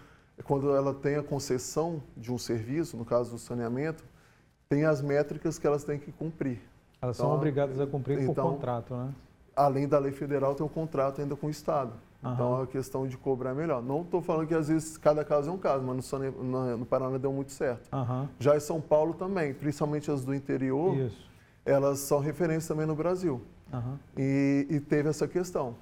quando 0.45 0.75
ela 0.75 0.95
tem 0.95 1.17
a 1.17 1.23
concessão 1.23 2.03
de 2.17 2.33
um 2.33 2.39
serviço, 2.39 2.97
no 2.97 3.05
caso 3.05 3.33
do 3.33 3.39
saneamento, 3.39 4.05
tem 4.69 4.85
as 4.85 5.01
métricas 5.03 5.59
que 5.59 5.67
elas 5.67 5.83
têm 5.83 5.99
que 5.99 6.13
cumprir. 6.13 6.61
Elas 7.01 7.17
então, 7.17 7.29
são 7.29 7.37
obrigadas 7.37 7.81
a 7.81 7.87
cumprir 7.87 8.21
então, 8.21 8.35
por 8.35 8.55
contrato, 8.55 8.95
né? 8.95 9.15
Além 9.57 9.89
da 9.89 9.99
lei 9.99 10.13
federal, 10.13 10.55
tem 10.55 10.65
um 10.65 10.69
contrato 10.69 11.21
ainda 11.21 11.35
com 11.35 11.49
o 11.49 11.51
Estado. 11.51 11.93
Uhum. 12.23 12.33
Então, 12.33 12.63
a 12.63 12.67
questão 12.67 13.07
de 13.07 13.17
cobrar 13.17 13.51
é 13.51 13.55
melhor. 13.55 13.83
Não 13.83 14.03
estou 14.03 14.21
falando 14.21 14.47
que, 14.47 14.55
às 14.55 14.69
vezes, 14.69 14.97
cada 14.99 15.25
caso 15.25 15.51
é 15.51 15.53
um 15.53 15.59
caso, 15.59 15.85
mas 15.85 16.11
no, 16.11 16.31
no, 16.43 16.77
no 16.79 16.87
Paraná 16.87 17.17
deu 17.17 17.33
muito 17.33 17.53
certo. 17.53 17.89
Uhum. 17.95 18.29
Já 18.39 18.57
em 18.57 18.61
São 18.61 18.81
Paulo 18.81 19.15
também, 19.15 19.55
principalmente 19.55 20.11
as 20.11 20.25
do 20.25 20.35
interior, 20.35 20.97
Isso. 20.97 21.31
elas 21.65 22.01
são 22.01 22.19
referência 22.19 22.75
também 22.75 22.87
no 22.87 22.97
Brasil. 22.97 23.41
Uhum. 23.73 23.99
E, 24.17 24.67
e, 24.69 24.81
teve 24.81 25.09
essa 25.09 25.29
questão. 25.29 25.77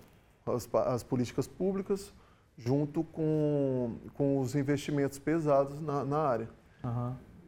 As, 0.45 0.69
as, 0.75 1.03
políticas 1.03 1.47
públicas 1.47 2.13
junto 2.57 3.03
com, 3.03 3.97
com 4.15 4.41
os 4.41 4.55
investimentos 4.55 5.19
pesados 5.19 5.81
na, 5.81 6.05
na 6.05 6.19
área. 6.19 6.49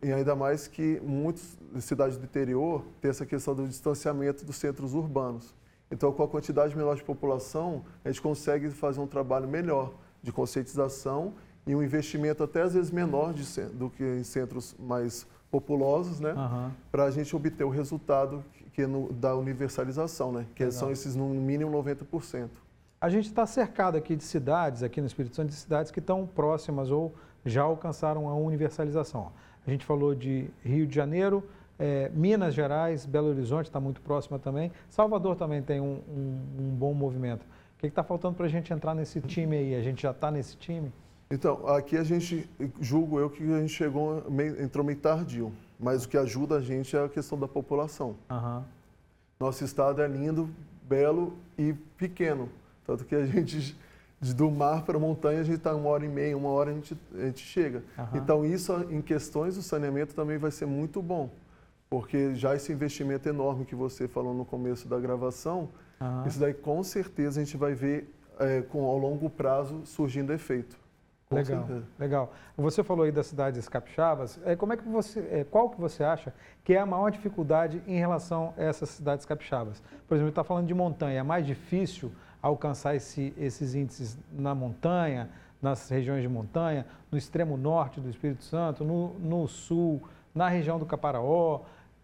E 0.03 0.13
ainda 0.13 0.35
mais 0.37 0.69
que 0.69 1.01
muitas 1.01 1.59
cidades 1.81 2.17
do 2.19 2.25
interior 2.25 2.85
têm 3.01 3.11
essa 3.11 3.27
questão 3.27 3.55
do 3.55 3.67
distanciamento 3.67 4.45
dos 4.45 4.57
centros 4.57 4.95
urbanos. 4.95 5.55
Então, 5.91 6.13
com 6.13 6.23
a 6.23 6.29
quantidade 6.29 6.77
menor 6.77 6.97
de 6.97 7.03
população, 7.03 7.85
a 8.05 8.09
gente 8.09 8.21
consegue 8.21 8.71
fazer 8.71 9.01
um 9.01 9.07
trabalho 9.07 9.49
melhor 9.49 9.93
de 10.23 10.31
conscientização 10.33 11.33
e 11.67 11.75
um 11.75 11.83
investimento 11.83 12.43
até 12.43 12.63
às 12.63 12.75
vezes 12.75 12.91
menor 12.91 13.33
de, 13.33 13.61
do 13.67 13.89
que 13.91 14.03
em 14.03 14.23
centros 14.23 14.75
mais 14.79 15.27
populosos, 15.51 16.21
né? 16.21 16.33
Uhum. 16.33 16.71
Para 16.91 17.05
a 17.05 17.11
gente 17.11 17.35
obter 17.35 17.65
o 17.65 17.71
resultado 17.71 18.45
que 18.73 18.83
é 18.83 18.87
no, 18.87 19.13
da 19.13 19.35
universalização, 19.35 20.31
né? 20.31 20.47
Que 20.55 20.65
Legal. 20.65 20.79
são 20.79 20.91
esses 20.91 21.17
no 21.17 21.29
mínimo 21.29 21.71
90%. 21.71 22.49
A 23.01 23.09
gente 23.09 23.27
está 23.27 23.47
cercado 23.47 23.97
aqui 23.97 24.17
de 24.17 24.25
cidades, 24.25 24.83
aqui 24.83 25.01
no 25.01 25.07
Espírito 25.07 25.37
Santo, 25.37 25.49
de 25.49 25.55
cidades 25.55 25.91
que 25.91 26.01
estão 26.01 26.27
próximas 26.27 26.91
ou 26.91 27.15
já 27.45 27.63
alcançaram 27.63 28.29
a 28.29 28.35
universalização. 28.35 29.33
A 29.67 29.71
gente 29.71 29.85
falou 29.85 30.15
de 30.15 30.51
Rio 30.65 30.87
de 30.87 30.95
Janeiro, 30.95 31.45
é, 31.79 32.11
Minas 32.13 32.55
Gerais, 32.55 33.07
Belo 33.07 33.29
Horizonte 33.29 33.67
está 33.67 33.79
muito 33.79 34.01
próxima 34.01 34.39
também. 34.39 34.73
Salvador 34.89 35.37
também 35.37 35.63
tem 35.63 35.81
um, 35.81 36.01
um, 36.09 36.41
um 36.59 36.71
bom 36.71 36.93
movimento. 36.93 37.43
O 37.77 37.79
que 37.79 37.87
está 37.87 38.03
faltando 38.03 38.35
para 38.35 38.47
a 38.47 38.49
gente 38.49 38.73
entrar 38.73 38.95
nesse 38.95 39.21
time 39.21 39.57
aí? 39.57 39.75
A 39.77 39.83
gente 39.83 40.03
já 40.03 40.11
está 40.11 40.31
nesse 40.31 40.57
time? 40.57 40.93
Então, 41.31 41.69
aqui 41.69 41.97
a 41.97 42.03
gente, 42.03 42.49
julgo 42.81 43.21
eu 43.21 43.31
que 43.31 43.43
a 43.43 43.61
gente 43.61 43.73
chegou, 43.73 44.29
meio, 44.29 44.61
entrou 44.61 44.85
meio 44.85 44.99
tardio, 44.99 45.53
mas 45.79 46.05
o 46.05 46.09
que 46.09 46.17
ajuda 46.17 46.57
a 46.57 46.61
gente 46.61 46.97
é 46.97 47.05
a 47.05 47.09
questão 47.09 47.39
da 47.39 47.47
população. 47.47 48.17
Uhum. 48.31 48.63
Nosso 49.39 49.63
estado 49.63 50.03
é 50.03 50.09
lindo, 50.09 50.51
belo 50.83 51.37
e 51.57 51.75
pequeno, 51.97 52.49
tanto 52.85 53.05
que 53.05 53.15
a 53.15 53.25
gente, 53.27 53.77
do 54.35 54.51
mar 54.51 54.83
para 54.83 54.97
a 54.97 55.01
montanha, 55.01 55.41
a 55.41 55.45
gente 55.45 55.59
está 55.59 55.77
uma 55.77 55.91
hora 55.91 56.05
e 56.05 56.09
meia, 56.09 56.37
uma 56.37 56.49
hora 56.49 56.71
a 56.71 56.75
gente, 56.75 56.97
a 57.15 57.27
gente 57.27 57.41
chega. 57.41 57.85
Uhum. 57.97 58.05
Então, 58.15 58.45
isso 58.45 58.73
em 58.91 59.03
questões 59.03 59.55
do 59.55 59.63
saneamento 59.63 60.15
também 60.15 60.39
vai 60.39 60.51
ser 60.51 60.67
muito 60.67 61.01
bom 61.01 61.31
porque 61.91 62.35
já 62.35 62.55
esse 62.55 62.73
investimento 62.73 63.29
enorme 63.29 63.65
que 63.65 63.75
você 63.75 64.07
falou 64.07 64.35
no 64.35 64.45
começo 64.45 64.87
da 64.87 64.99
gravação, 64.99 65.69
uhum. 66.01 66.27
isso 66.27 66.39
daí 66.39 66.55
com 66.55 66.83
certeza 66.83 67.41
a 67.41 67.45
gente 67.45 67.57
vai 67.57 67.75
ver 67.75 68.13
é, 68.39 68.63
com, 68.63 68.85
ao 68.85 68.99
longo 68.99 69.29
prazo 69.29 69.83
surgindo 69.85 70.33
efeito. 70.33 70.79
legal, 71.31 71.67
certeza. 71.67 71.87
legal. 71.99 72.33
Você 72.57 72.83
falou 72.83 73.05
aí 73.05 73.13
das 73.13 73.27
cidades 73.27 73.69
capixabas. 73.69 74.41
É, 74.45 74.55
como 74.55 74.73
é 74.73 74.77
que 74.77 74.89
você, 74.89 75.21
é, 75.31 75.45
qual 75.45 75.71
que 75.71 75.81
você 75.81 76.05
acha 76.05 76.33
que 76.63 76.75
é 76.75 76.79
a 76.79 76.87
maior 76.87 77.11
dificuldade 77.11 77.83
em 77.87 77.99
relação 77.99 78.55
a 78.57 78.63
essas 78.63 78.91
cidades 78.91 79.27
capixabas? 79.27 79.83
Por 80.07 80.15
exemplo, 80.15 80.31
está 80.31 80.45
falando 80.45 80.67
de 80.67 80.75
montanha. 80.75 81.21
É 81.21 81.23
mais 81.23 81.47
difícil 81.47 82.13
alcançar 82.41 82.95
esse, 82.95 83.35
esses 83.37 83.75
índices 83.75 84.19
na 84.31 84.55
montanha, 84.55 85.29
nas 85.61 85.89
regiões 85.89 86.23
de 86.23 86.29
montanha, 86.29 86.87
no 87.11 87.19
extremo 87.19 87.57
norte 87.57 88.01
do 88.01 88.09
Espírito 88.09 88.45
Santo, 88.45 88.85
no, 88.85 89.15
no 89.19 89.49
sul, 89.49 90.03
na 90.35 90.49
região 90.49 90.79
do 90.79 90.87
Caparaó. 90.87 91.63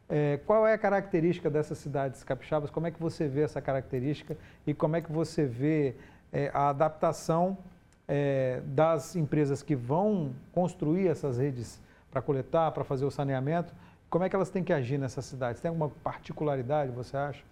É, 0.08 0.38
qual 0.44 0.66
é 0.66 0.74
a 0.74 0.78
característica 0.78 1.48
dessas 1.48 1.78
cidades 1.78 2.22
capixabas? 2.22 2.70
Como 2.70 2.86
é 2.86 2.90
que 2.90 3.00
você 3.00 3.26
vê 3.26 3.42
essa 3.42 3.60
característica 3.60 4.36
e 4.66 4.74
como 4.74 4.96
é 4.96 5.00
que 5.00 5.10
você 5.10 5.46
vê 5.46 5.94
é, 6.32 6.50
a 6.52 6.68
adaptação 6.68 7.56
é, 8.06 8.60
das 8.66 9.16
empresas 9.16 9.62
que 9.62 9.74
vão 9.74 10.34
construir 10.52 11.08
essas 11.08 11.38
redes 11.38 11.80
para 12.10 12.20
coletar, 12.20 12.70
para 12.72 12.84
fazer 12.84 13.04
o 13.04 13.10
saneamento? 13.10 13.74
Como 14.10 14.24
é 14.24 14.28
que 14.28 14.36
elas 14.36 14.50
têm 14.50 14.62
que 14.62 14.72
agir 14.72 14.98
nessas 14.98 15.24
cidades? 15.24 15.60
Tem 15.60 15.70
alguma 15.70 15.88
particularidade, 15.88 16.92
você 16.92 17.16
acha? 17.16 17.42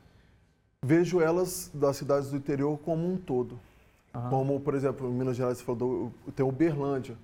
Vejo 0.85 1.21
elas 1.21 1.71
das 1.73 1.97
cidades 1.97 2.31
do 2.31 2.37
interior 2.37 2.79
como 2.79 3.11
um 3.11 3.17
todo. 3.17 3.59
Uhum. 4.15 4.29
Como, 4.29 4.61
por 4.61 4.75
exemplo, 4.75 5.09
em 5.09 5.13
Minas 5.13 5.37
Gerais, 5.37 5.59
você 5.59 5.65
falou, 5.65 6.13
tem 6.37 6.45
Uberlândia. 6.45 7.17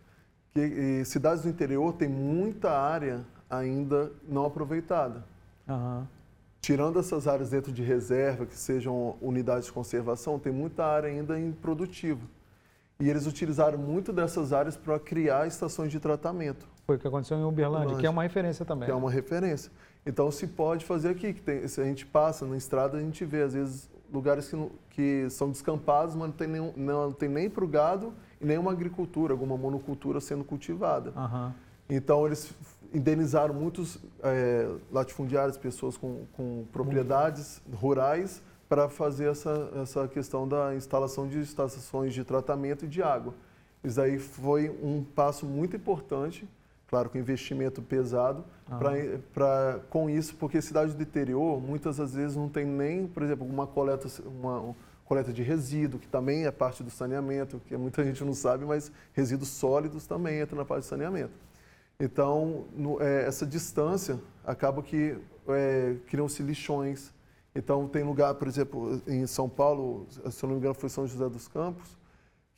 Que, 0.55 1.05
cidades 1.05 1.43
do 1.43 1.51
interior 1.51 1.93
têm 1.93 2.09
muita 2.09 2.71
área 2.71 3.25
ainda 3.49 4.13
não 4.29 4.45
aproveitada. 4.45 5.25
Uhum. 5.69 6.05
Tirando 6.61 6.99
essas 6.99 7.29
áreas 7.29 7.51
dentro 7.51 7.73
de 7.73 7.83
reserva, 7.83 8.45
que 8.45 8.57
sejam 8.57 9.17
unidades 9.21 9.67
de 9.67 9.73
conservação, 9.73 10.39
tem 10.39 10.53
muita 10.53 10.85
área 10.85 11.09
ainda 11.09 11.39
improdutiva. 11.39 12.21
E 13.01 13.09
eles 13.09 13.27
utilizaram 13.27 13.79
muito 13.79 14.13
dessas 14.13 14.53
áreas 14.53 14.77
para 14.77 14.99
criar 14.99 15.47
estações 15.47 15.93
de 15.93 16.01
tratamento. 16.01 16.67
Foi 16.85 16.97
o 16.97 16.99
que 16.99 17.07
aconteceu 17.07 17.39
em 17.39 17.45
Uberlândia, 17.45 17.97
que 17.97 18.07
é 18.07 18.11
uma 18.11 18.23
referência 18.23 18.65
também. 18.65 18.87
Que 18.87 18.93
é 18.93 18.95
uma 18.95 19.11
referência. 19.11 19.71
Então 20.05 20.31
se 20.31 20.47
pode 20.47 20.85
fazer 20.85 21.11
aqui, 21.11 21.33
que 21.33 21.41
tem, 21.41 21.69
se 21.69 21.81
a 21.81 21.85
gente 21.85 22.05
passa 22.05 22.45
na 22.47 22.57
estrada, 22.57 22.97
a 22.97 23.01
gente 23.01 23.25
vê 23.25 23.43
às 23.43 23.55
vezes 23.55 23.89
lugares 24.13 24.49
que, 24.49 24.71
que 24.91 25.31
são 25.31 25.51
descampados, 25.51 26.15
mas 26.15 26.29
não 26.29 26.33
tem, 26.33 26.49
nenhum, 26.49 26.73
não 26.77 27.13
tem 27.13 27.29
nem 27.29 27.49
para 27.49 27.65
o 27.65 27.69
gado 27.69 28.13
e 28.41 28.47
nenhuma 28.47 28.73
agricultura, 28.73 29.33
alguma 29.33 29.57
monocultura 29.57 30.21
sendo 30.21 30.43
cultivada. 30.43 31.13
Uhum. 31.15 31.53
Então 31.91 32.27
eles 32.27 32.53
indenizaram 32.93 33.55
muitos 33.55 33.99
é, 34.23 34.69
latifundiários, 34.91 35.57
pessoas 35.57 35.97
com, 35.97 36.25
com 36.33 36.65
propriedades 36.73 37.61
rurais, 37.73 38.43
para 38.69 38.89
fazer 38.89 39.31
essa, 39.31 39.71
essa 39.81 40.07
questão 40.07 40.47
da 40.47 40.75
instalação 40.75 41.27
de 41.27 41.41
estações 41.41 42.13
de 42.13 42.23
tratamento 42.23 42.85
e 42.85 42.89
de 42.89 43.03
água. 43.03 43.35
Isso 43.83 44.01
aí 44.01 44.19
foi 44.19 44.69
um 44.69 45.03
passo 45.03 45.47
muito 45.47 45.75
importante, 45.77 46.47
claro, 46.89 47.09
com 47.09 47.17
investimento 47.17 47.81
pesado, 47.81 48.45
ah. 48.71 48.79
para 49.33 49.81
com 49.89 50.11
isso, 50.11 50.35
porque 50.37 50.61
cidade 50.61 50.95
do 50.95 51.03
interior, 51.03 51.61
muitas 51.61 51.97
das 51.97 52.13
vezes 52.13 52.37
não 52.37 52.49
tem 52.49 52.67
nem, 52.67 53.07
por 53.07 53.23
exemplo, 53.23 53.47
uma 53.47 53.67
coleta, 53.67 54.07
uma, 54.27 54.61
uma 54.61 54.77
coleta 55.05 55.33
de 55.33 55.43
resíduo, 55.43 55.99
que 55.99 56.09
também 56.09 56.45
é 56.45 56.51
parte 56.51 56.83
do 56.83 56.91
saneamento, 56.91 57.61
que 57.67 57.77
muita 57.77 58.05
gente 58.05 58.23
não 58.23 58.35
sabe, 58.35 58.67
mas 58.67 58.93
resíduos 59.15 59.49
sólidos 59.49 60.07
também 60.07 60.43
entram 60.43 60.59
na 60.59 60.65
parte 60.65 60.83
do 60.83 60.87
saneamento. 60.87 61.48
Então, 62.01 62.67
no, 62.77 63.03
é, 63.03 63.27
essa 63.27 63.45
distância 63.45 64.21
acaba 64.45 64.83
que 64.83 65.19
é, 65.49 65.97
criam-se 66.07 66.43
lixões. 66.45 67.13
Então, 67.55 67.89
tem 67.89 68.05
lugar, 68.05 68.35
por 68.35 68.47
exemplo, 68.47 69.03
em 69.07 69.27
São 69.27 69.49
Paulo, 69.49 70.07
se 70.09 70.45
eu 70.45 70.47
não 70.47 70.55
me 70.55 70.61
engano, 70.61 70.75
foi 70.75 70.89
São 70.89 71.09
José 71.09 71.29
dos 71.29 71.49
Campos, 71.49 71.99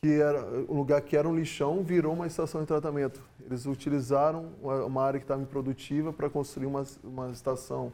que 0.03 0.21
era 0.21 0.47
um 0.69 0.77
lugar 0.77 1.01
que 1.01 1.17
era 1.17 1.27
um 1.27 1.35
lixão, 1.35 1.83
virou 1.83 2.13
uma 2.13 2.27
estação 2.27 2.61
de 2.61 2.67
tratamento. 2.67 3.23
Eles 3.47 3.65
utilizaram 3.65 4.51
uma 4.63 5.03
área 5.03 5.19
que 5.19 5.25
estava 5.25 5.41
improdutiva 5.41 6.13
para 6.13 6.29
construir 6.29 6.67
uma, 6.67 6.85
uma 7.03 7.31
estação. 7.31 7.93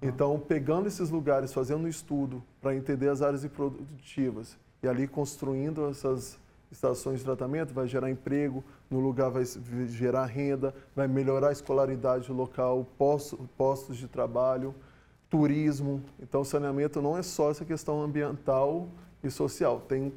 Então, 0.00 0.38
pegando 0.40 0.88
esses 0.88 1.10
lugares, 1.10 1.52
fazendo 1.52 1.84
um 1.84 1.88
estudo 1.88 2.42
para 2.62 2.74
entender 2.74 3.08
as 3.08 3.20
áreas 3.20 3.44
improdutivas 3.44 4.56
e 4.82 4.88
ali 4.88 5.06
construindo 5.06 5.86
essas 5.90 6.38
estações 6.70 7.18
de 7.18 7.24
tratamento, 7.24 7.72
vai 7.72 7.86
gerar 7.86 8.10
emprego, 8.10 8.62
no 8.90 9.00
lugar 9.00 9.30
vai 9.30 9.44
gerar 9.86 10.26
renda, 10.26 10.74
vai 10.94 11.08
melhorar 11.08 11.48
a 11.48 11.52
escolaridade 11.52 12.30
local, 12.30 12.86
postos, 12.96 13.96
de 13.96 14.06
trabalho, 14.06 14.74
turismo. 15.28 16.02
Então, 16.20 16.44
saneamento 16.44 17.00
não 17.00 17.16
é 17.16 17.22
só 17.22 17.50
essa 17.50 17.64
questão 17.64 18.02
ambiental 18.02 18.88
e 19.22 19.30
social, 19.30 19.80
tem 19.80 20.12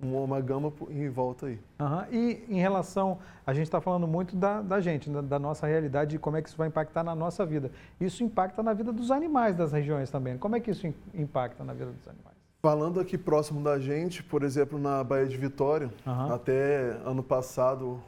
uma, 0.00 0.40
gama 0.40 0.72
em 0.90 1.08
volta 1.08 1.46
aí. 1.46 1.58
Uhum. 1.80 2.04
E 2.12 2.44
em 2.48 2.60
relação, 2.60 3.18
a 3.46 3.52
gente 3.52 3.64
está 3.64 3.80
falando 3.80 4.06
muito 4.06 4.36
da, 4.36 4.60
da 4.60 4.80
gente, 4.80 5.08
da, 5.08 5.20
da, 5.20 5.38
nossa 5.38 5.66
realidade, 5.66 6.12
de 6.12 6.18
como 6.18 6.36
é 6.36 6.42
que 6.42 6.48
isso 6.48 6.58
vai 6.58 6.68
impactar 6.68 7.02
na 7.02 7.14
nossa 7.14 7.46
vida. 7.46 7.70
Isso 8.00 8.22
impacta 8.22 8.62
na 8.62 8.74
vida 8.74 8.92
dos 8.92 9.10
animais 9.10 9.56
das 9.56 9.72
regiões 9.72 10.10
também. 10.10 10.36
Como 10.36 10.54
é 10.54 10.60
que 10.60 10.70
isso 10.70 10.86
impacta 11.14 11.64
na 11.64 11.72
vida 11.72 11.90
dos 11.90 12.06
animais? 12.06 12.35
Falando 12.66 12.98
aqui 12.98 13.16
próximo 13.16 13.62
da 13.62 13.78
gente, 13.78 14.24
por 14.24 14.42
exemplo, 14.42 14.76
na 14.76 15.04
Baía 15.04 15.28
de 15.28 15.36
Vitória, 15.36 15.88
uhum. 16.04 16.34
até 16.34 16.98
ano 17.04 17.22
passado, 17.22 18.02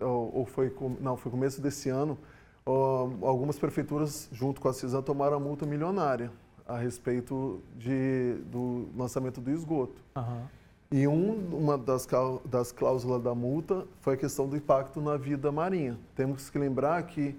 ou 0.00 0.46
foi, 0.46 0.74
não, 0.98 1.18
foi 1.18 1.30
começo 1.30 1.60
desse 1.60 1.90
ano, 1.90 2.16
algumas 2.64 3.58
prefeituras, 3.58 4.26
junto 4.32 4.58
com 4.58 4.68
a 4.68 4.72
CISAM, 4.72 5.02
tomaram 5.02 5.36
a 5.36 5.38
multa 5.38 5.66
milionária 5.66 6.32
a 6.66 6.78
respeito 6.78 7.60
de, 7.76 8.36
do 8.50 8.88
lançamento 8.96 9.38
do 9.38 9.50
esgoto. 9.50 10.02
Uhum. 10.16 10.42
E 10.90 11.06
um, 11.06 11.54
uma 11.54 11.76
das, 11.76 12.08
das 12.46 12.72
cláusulas 12.72 13.22
da 13.22 13.34
multa 13.34 13.86
foi 14.00 14.14
a 14.14 14.16
questão 14.16 14.48
do 14.48 14.56
impacto 14.56 15.02
na 15.02 15.18
vida 15.18 15.52
marinha. 15.52 15.98
Temos 16.14 16.48
que 16.48 16.58
lembrar 16.58 17.02
que 17.02 17.38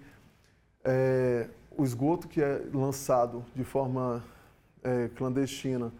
é, 0.84 1.50
o 1.75 1.84
esgoto 1.84 2.27
que 2.27 2.39
é 2.39 2.62
lançado 2.72 3.44
de 3.56 3.63
forma 3.63 4.24
é, 4.84 5.10
clandestina 5.15 5.91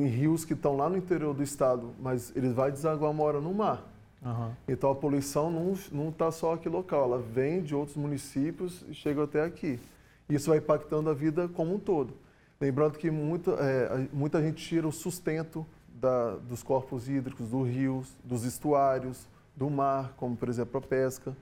em 0.00 0.06
rios 0.06 0.44
que 0.44 0.52
estão 0.52 0.76
lá 0.76 0.88
no 0.88 0.96
interior 0.96 1.34
do 1.34 1.42
estado, 1.42 1.90
mas 2.00 2.34
ele 2.36 2.50
vai 2.50 2.70
desaguar 2.70 3.10
uma 3.10 3.22
hora 3.24 3.40
no 3.40 3.52
mar. 3.52 3.86
Uhum. 4.24 4.52
Então 4.68 4.90
a 4.90 4.94
poluição 4.94 5.50
não 5.90 6.08
está 6.08 6.30
só 6.30 6.54
aqui 6.54 6.68
local, 6.68 7.04
ela 7.04 7.18
vem 7.18 7.60
de 7.62 7.74
outros 7.74 7.96
municípios 7.96 8.84
e 8.88 8.94
chega 8.94 9.24
até 9.24 9.42
aqui. 9.42 9.80
Isso 10.28 10.50
vai 10.50 10.58
impactando 10.58 11.10
a 11.10 11.14
vida 11.14 11.48
como 11.48 11.74
um 11.74 11.78
todo. 11.78 12.14
Lembrando 12.60 12.96
que 12.96 13.10
muita, 13.10 13.50
é, 13.52 14.06
muita 14.12 14.40
gente 14.40 14.64
tira 14.64 14.86
o 14.86 14.92
sustento 14.92 15.66
da, 15.92 16.36
dos 16.36 16.62
corpos 16.62 17.08
hídricos, 17.08 17.48
dos 17.48 17.68
rios, 17.68 18.16
dos 18.22 18.44
estuários, 18.44 19.26
do 19.56 19.68
mar, 19.68 20.14
como 20.16 20.36
por 20.36 20.48
exemplo 20.48 20.78
a 20.78 20.80
pesca. 20.80 21.36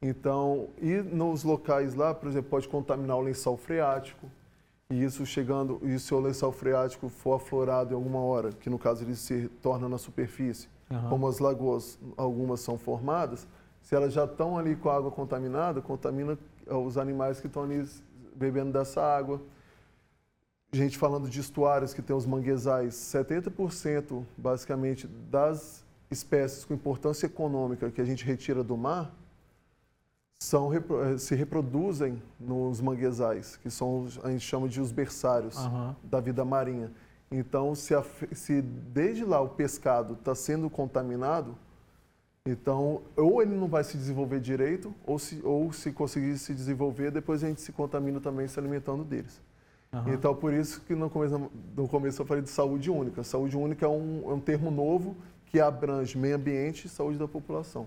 Então, 0.00 0.68
e 0.80 0.96
nos 1.02 1.44
locais 1.44 1.94
lá, 1.94 2.14
por 2.14 2.28
exemplo, 2.28 2.48
pode 2.48 2.68
contaminar 2.68 3.16
o 3.16 3.20
lençol 3.20 3.56
freático. 3.56 4.30
E 4.90 5.04
isso 5.04 5.24
chegando, 5.24 5.80
e 5.82 5.98
se 5.98 6.12
o 6.12 6.20
lençol 6.20 6.50
freático 6.50 7.08
for 7.08 7.34
aflorado 7.34 7.92
em 7.92 7.94
alguma 7.94 8.18
hora, 8.18 8.50
que 8.50 8.68
no 8.68 8.78
caso 8.78 9.04
ele 9.04 9.14
se 9.14 9.48
torna 9.62 9.88
na 9.88 9.98
superfície, 9.98 10.68
uhum. 10.90 11.08
como 11.08 11.28
as 11.28 11.38
lagoas, 11.38 11.98
algumas 12.16 12.60
são 12.60 12.76
formadas, 12.76 13.46
se 13.80 13.94
elas 13.94 14.12
já 14.12 14.24
estão 14.24 14.58
ali 14.58 14.74
com 14.74 14.90
a 14.90 14.96
água 14.96 15.10
contaminada, 15.10 15.80
contamina 15.80 16.36
os 16.66 16.98
animais 16.98 17.40
que 17.40 17.46
estão 17.46 17.62
ali 17.62 17.88
bebendo 18.34 18.72
dessa 18.72 19.00
água 19.00 19.40
gente 20.72 20.96
falando 20.96 21.28
de 21.28 21.40
estuários 21.40 21.92
que 21.92 22.00
tem 22.00 22.14
os 22.14 22.26
manguezais, 22.26 22.94
70% 22.94 24.24
basicamente 24.36 25.06
das 25.06 25.84
espécies 26.10 26.64
com 26.64 26.74
importância 26.74 27.26
econômica 27.26 27.90
que 27.90 28.00
a 28.00 28.04
gente 28.04 28.24
retira 28.24 28.62
do 28.62 28.76
mar 28.76 29.12
são, 30.42 30.72
eh, 30.72 31.18
se 31.18 31.34
reproduzem 31.34 32.20
nos 32.40 32.80
manguezais, 32.80 33.56
que 33.58 33.70
são, 33.70 34.08
a 34.24 34.30
gente 34.30 34.44
chama 34.44 34.68
de 34.68 34.80
os 34.80 34.90
berçários 34.90 35.56
uhum. 35.56 35.94
da 36.02 36.18
vida 36.18 36.44
marinha. 36.44 36.90
Então, 37.30 37.74
se, 37.74 37.94
a, 37.94 38.02
se 38.32 38.62
desde 38.62 39.24
lá 39.24 39.40
o 39.40 39.50
pescado 39.50 40.14
está 40.14 40.34
sendo 40.34 40.70
contaminado, 40.70 41.54
então, 42.44 43.02
ou 43.14 43.42
ele 43.42 43.54
não 43.54 43.68
vai 43.68 43.84
se 43.84 43.98
desenvolver 43.98 44.40
direito, 44.40 44.94
ou 45.06 45.18
se, 45.18 45.40
ou 45.44 45.70
se 45.72 45.92
conseguir 45.92 46.38
se 46.38 46.54
desenvolver, 46.54 47.10
depois 47.10 47.44
a 47.44 47.48
gente 47.48 47.60
se 47.60 47.70
contamina 47.70 48.18
também 48.18 48.48
se 48.48 48.58
alimentando 48.58 49.04
deles. 49.04 49.40
Uhum. 49.92 50.14
Então, 50.14 50.34
por 50.34 50.54
isso 50.54 50.80
que 50.80 50.94
no 50.94 51.10
começo, 51.10 51.50
no 51.76 51.86
começo 51.86 52.22
eu 52.22 52.26
falei 52.26 52.42
de 52.42 52.50
saúde 52.50 52.90
única. 52.90 53.22
Saúde 53.22 53.56
única 53.58 53.84
é 53.84 53.88
um, 53.88 54.22
é 54.30 54.32
um 54.32 54.40
termo 54.40 54.70
novo 54.70 55.16
que 55.46 55.60
abrange 55.60 56.16
meio 56.16 56.36
ambiente 56.36 56.86
e 56.86 56.88
saúde 56.88 57.18
da 57.18 57.28
população. 57.28 57.86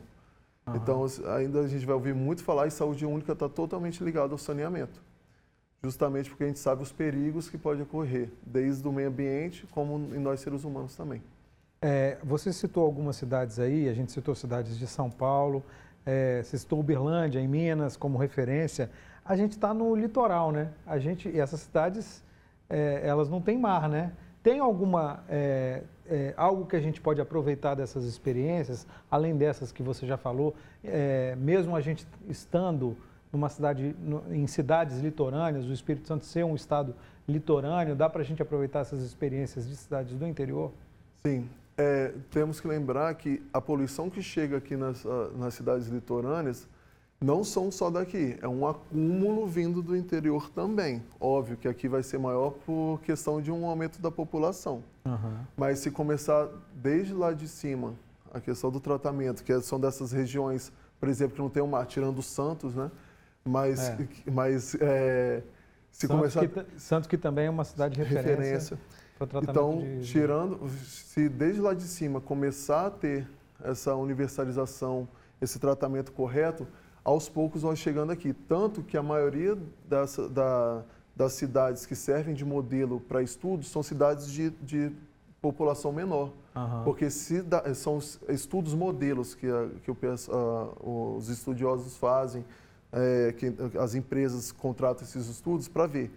Uhum. 0.65 0.75
Então, 0.75 1.05
ainda 1.35 1.61
a 1.61 1.67
gente 1.67 1.85
vai 1.85 1.95
ouvir 1.95 2.13
muito 2.13 2.43
falar 2.43 2.67
e 2.67 2.71
saúde 2.71 3.05
única 3.05 3.33
está 3.33 3.49
totalmente 3.49 4.03
ligado 4.03 4.31
ao 4.31 4.37
saneamento. 4.37 5.01
Justamente 5.83 6.29
porque 6.29 6.45
a 6.45 6.47
gente 6.47 6.59
sabe 6.59 6.81
os 6.81 6.91
perigos 6.91 7.49
que 7.49 7.57
pode 7.57 7.81
ocorrer, 7.81 8.29
desde 8.45 8.87
o 8.87 8.91
meio 8.91 9.09
ambiente 9.09 9.67
como 9.71 10.15
em 10.15 10.19
nós 10.19 10.39
seres 10.39 10.63
humanos 10.63 10.95
também. 10.95 11.21
É, 11.81 12.17
você 12.23 12.53
citou 12.53 12.85
algumas 12.85 13.17
cidades 13.17 13.59
aí, 13.59 13.89
a 13.89 13.93
gente 13.93 14.11
citou 14.11 14.33
cidades 14.33 14.77
de 14.77 14.87
São 14.87 15.09
Paulo, 15.09 15.61
é, 16.05 16.41
você 16.41 16.57
citou 16.57 16.79
Uberlândia, 16.79 17.39
em 17.41 17.47
Minas, 17.47 17.97
como 17.97 18.17
referência 18.17 18.89
a 19.25 19.35
gente 19.35 19.53
está 19.53 19.73
no 19.73 19.95
litoral, 19.95 20.51
né? 20.51 20.69
A 20.85 20.99
gente, 20.99 21.29
e 21.29 21.39
essas 21.39 21.61
cidades, 21.61 22.23
é, 22.69 23.01
elas 23.03 23.29
não 23.29 23.41
têm 23.41 23.57
mar, 23.57 23.87
né? 23.87 24.11
Tem 24.43 24.59
alguma, 24.59 25.23
é, 25.29 25.83
é, 26.05 26.33
algo 26.35 26.65
que 26.65 26.75
a 26.75 26.79
gente 26.81 26.99
pode 26.99 27.21
aproveitar 27.21 27.75
dessas 27.75 28.03
experiências, 28.03 28.85
além 29.09 29.37
dessas 29.37 29.71
que 29.71 29.81
você 29.81 30.05
já 30.05 30.17
falou, 30.17 30.53
é, 30.83 31.33
mesmo 31.37 31.75
a 31.77 31.81
gente 31.81 32.05
estando 32.27 32.97
numa 33.31 33.47
cidade, 33.47 33.95
no, 33.99 34.21
em 34.29 34.45
cidades 34.45 34.99
litorâneas, 34.99 35.65
o 35.65 35.71
Espírito 35.71 36.07
Santo 36.07 36.25
ser 36.25 36.43
um 36.43 36.55
estado 36.55 36.93
litorâneo, 37.25 37.95
dá 37.95 38.09
para 38.09 38.21
a 38.21 38.25
gente 38.25 38.41
aproveitar 38.41 38.81
essas 38.81 39.01
experiências 39.01 39.65
de 39.65 39.77
cidades 39.77 40.13
do 40.13 40.27
interior? 40.27 40.73
Sim, 41.25 41.49
é, 41.77 42.13
temos 42.29 42.59
que 42.59 42.67
lembrar 42.67 43.15
que 43.15 43.41
a 43.53 43.61
poluição 43.61 44.09
que 44.09 44.21
chega 44.21 44.57
aqui 44.57 44.75
nas, 44.75 45.05
ah, 45.05 45.29
nas 45.37 45.53
cidades 45.53 45.87
litorâneas, 45.87 46.67
não 47.23 47.43
são 47.43 47.71
só 47.71 47.89
daqui, 47.89 48.37
é 48.41 48.47
um 48.47 48.67
acúmulo 48.67 49.47
vindo 49.47 49.81
do 49.81 49.95
interior 49.95 50.49
também. 50.49 51.01
Óbvio 51.19 51.55
que 51.55 51.69
aqui 51.69 51.87
vai 51.87 52.03
ser 52.03 52.17
maior 52.17 52.51
por 52.65 52.99
questão 53.01 53.41
de 53.41 53.49
um 53.49 53.65
aumento 53.65 54.01
da 54.01 54.11
população. 54.11 54.83
Uhum. 55.05 55.37
Mas 55.55 55.79
se 55.79 55.89
começar 55.89 56.49
desde 56.75 57.13
lá 57.13 57.31
de 57.31 57.47
cima, 57.47 57.93
a 58.33 58.41
questão 58.41 58.69
do 58.69 58.79
tratamento, 58.79 59.41
que 59.41 59.57
são 59.61 59.79
dessas 59.79 60.11
regiões, 60.11 60.71
por 60.99 61.07
exemplo, 61.07 61.35
que 61.35 61.41
não 61.41 61.49
tem 61.49 61.63
o 61.63 61.67
mar, 61.67 61.85
tirando 61.85 62.21
Santos, 62.21 62.75
né? 62.75 62.91
Mas, 63.45 63.89
é. 63.89 64.07
mas 64.29 64.75
é, 64.75 65.43
se 65.91 66.07
Santos 66.07 66.33
começar... 66.33 66.47
Que, 66.47 66.79
Santos 66.79 67.07
que 67.07 67.17
também 67.17 67.45
é 67.45 67.49
uma 67.49 67.63
cidade 67.63 67.95
de 67.95 68.03
referência. 68.03 68.77
referência. 68.77 68.79
Então, 69.41 69.79
de... 69.79 70.01
tirando, 70.01 70.67
se 70.85 71.29
desde 71.29 71.61
lá 71.61 71.73
de 71.73 71.83
cima 71.83 72.19
começar 72.19 72.87
a 72.87 72.91
ter 72.91 73.25
essa 73.63 73.95
universalização, 73.95 75.07
esse 75.41 75.57
tratamento 75.57 76.11
correto, 76.11 76.67
aos 77.03 77.27
poucos 77.27 77.61
vão 77.61 77.75
chegando 77.75 78.11
aqui. 78.11 78.33
Tanto 78.33 78.81
que 78.81 78.97
a 78.97 79.03
maioria 79.03 79.57
das, 79.87 80.17
da, 80.31 80.83
das 81.15 81.33
cidades 81.33 81.85
que 81.85 81.95
servem 81.95 82.33
de 82.33 82.45
modelo 82.45 82.99
para 82.99 83.21
estudos 83.21 83.69
são 83.69 83.83
cidades 83.83 84.31
de, 84.31 84.49
de 84.61 84.91
população 85.41 85.91
menor. 85.91 86.31
Uhum. 86.55 86.83
Porque 86.83 87.09
se 87.09 87.41
da, 87.41 87.73
são 87.73 87.99
estudos 88.29 88.73
modelos 88.73 89.35
que, 89.35 89.47
a, 89.47 89.69
que 89.83 89.91
a, 89.91 90.85
os 90.87 91.29
estudiosos 91.29 91.97
fazem, 91.97 92.45
é, 92.91 93.33
que 93.33 93.53
as 93.77 93.95
empresas 93.95 94.51
contratam 94.51 95.03
esses 95.03 95.27
estudos 95.27 95.67
para 95.67 95.87
ver. 95.87 96.11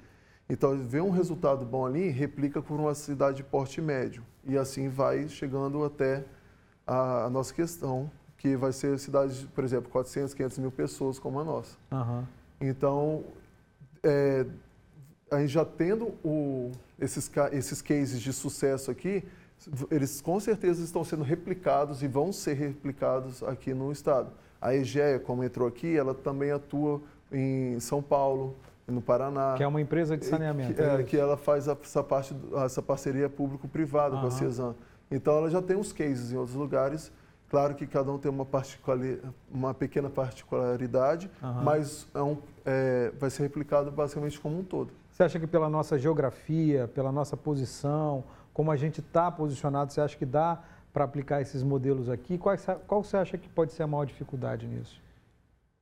Então, 0.49 0.79
vê 0.79 1.01
um 1.01 1.11
resultado 1.11 1.65
bom 1.65 1.85
ali, 1.85 2.09
replica 2.09 2.63
por 2.63 2.79
uma 2.79 2.95
cidade 2.95 3.39
de 3.39 3.43
porte 3.43 3.81
médio. 3.81 4.23
E 4.45 4.57
assim 4.57 4.89
vai 4.89 5.29
chegando 5.29 5.85
até 5.85 6.25
a, 6.87 7.25
a 7.25 7.31
nossa 7.31 7.53
questão 7.53 8.09
que 8.37 8.57
vai 8.57 8.73
ser 8.73 8.99
cidades, 8.99 9.45
por 9.55 9.65
exemplo, 9.65 9.91
400, 9.91 10.35
500 10.35 10.59
mil 10.59 10.71
pessoas 10.71 11.19
como 11.19 11.41
a 11.41 11.45
nossa. 11.45 11.77
Uhum. 11.91 12.25
Então, 12.61 13.25
é, 14.03 14.47
a 15.31 15.41
gente 15.41 15.53
já 15.53 15.65
tendo 15.65 16.15
o, 16.25 16.71
esses, 16.99 17.31
esses 17.53 17.83
cases 17.83 18.21
de 18.21 18.33
sucesso 18.33 18.91
aqui, 18.91 19.25
eles 19.91 20.21
com 20.21 20.39
certeza 20.39 20.83
estão 20.85 21.03
sendo 21.03 21.25
replicados 21.25 22.03
e 22.03 22.09
vão 22.09 22.33
ser 22.33 22.55
replicados 22.55 23.43
aqui 23.43 23.73
no 23.73 23.91
estado. 23.91 24.31
A 24.61 24.75
EGEA, 24.75 25.19
como 25.19 25.43
entrou 25.43 25.67
aqui, 25.67 25.97
ela 25.97 26.15
também 26.15 26.51
atua 26.51 27.01
em 27.33 27.79
São 27.81 28.03
Paulo, 28.03 28.57
no 28.87 29.01
Paraná. 29.01 29.55
Que 29.57 29.63
é 29.63 29.67
uma 29.67 29.81
empresa 29.81 30.17
de 30.17 30.25
saneamento. 30.25 30.75
Que, 30.75 30.83
é, 30.83 31.03
que 31.03 31.17
ela 31.17 31.37
faz 31.37 31.67
essa, 31.67 32.03
parte, 32.03 32.35
essa 32.65 32.81
parceria 32.81 33.29
público-privada 33.29 34.15
uhum. 34.15 34.23
com 34.23 34.27
a 34.29 34.31
CESAM. 34.31 34.75
Então, 35.11 35.37
ela 35.37 35.51
já 35.51 35.61
tem 35.61 35.77
uns 35.77 35.93
cases 35.93 36.33
em 36.33 36.37
outros 36.37 36.57
lugares 36.57 37.13
Claro 37.49 37.75
que 37.75 37.87
cada 37.87 38.11
um 38.11 38.19
tem 38.19 38.31
uma, 38.31 38.47
uma 39.53 39.73
pequena 39.73 40.11
particularidade, 40.11 41.31
uhum. 41.41 41.63
mas 41.63 42.09
é 42.13 42.21
um, 42.21 42.39
é, 42.65 43.13
vai 43.19 43.31
ser 43.31 43.45
replicado 43.45 43.91
basicamente 43.91 44.39
como 44.41 44.59
um 44.59 44.65
todo. 44.65 44.93
Você 45.13 45.23
acha 45.23 45.39
que 45.39 45.47
pela 45.47 45.71
nossa 45.71 45.99
geografia, 45.99 46.89
pela 46.89 47.13
nossa 47.13 47.37
posição, 47.37 48.25
como 48.53 48.71
a 48.71 48.77
gente 48.77 49.01
está 49.01 49.31
posicionado, 49.31 49.93
você 49.93 50.01
acha 50.01 50.17
que 50.17 50.27
dá 50.27 50.63
para 50.93 51.05
aplicar 51.05 51.41
esses 51.41 51.63
modelos 51.63 52.09
aqui? 52.09 52.37
Qual, 52.37 52.57
qual 52.87 53.05
você 53.05 53.17
acha 53.17 53.39
que 53.39 53.49
pode 53.49 53.73
ser 53.73 53.85
a 53.85 53.87
maior 53.87 54.05
dificuldade 54.05 54.67
nisso? 54.67 55.01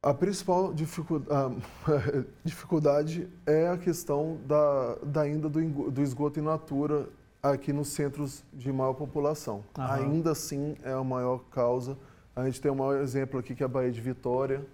A 0.03 0.13
principal 0.13 0.75
dificuldade, 0.75 1.57
dificuldade 2.45 3.29
é 3.47 3.69
a 3.69 3.79
questão 3.79 4.39
da, 4.47 4.97
da 4.97 5.23
ainda 5.23 5.49
do, 5.49 5.91
do 5.91 6.03
esgoto 6.03 6.39
in 6.39 6.43
natura 6.43 7.09
aqui 7.53 7.73
nos 7.73 7.89
centros 7.89 8.43
de 8.53 8.73
maior 8.73 8.95
população. 8.95 9.63
Uhum. 9.77 9.85
Ainda 9.85 10.33
assim 10.33 10.77
é 10.83 10.93
a 10.93 11.05
maior 11.05 11.39
causa. 11.51 11.97
A 12.35 12.45
gente 12.45 12.61
tem 12.61 12.71
um 12.73 12.77
maior 12.77 13.01
exemplo 13.01 13.39
aqui 13.39 13.55
que 13.55 13.63
é 13.63 13.67
a 13.67 13.69
Bahia 13.69 13.93
de 13.93 14.01
Vitória, 14.01 14.65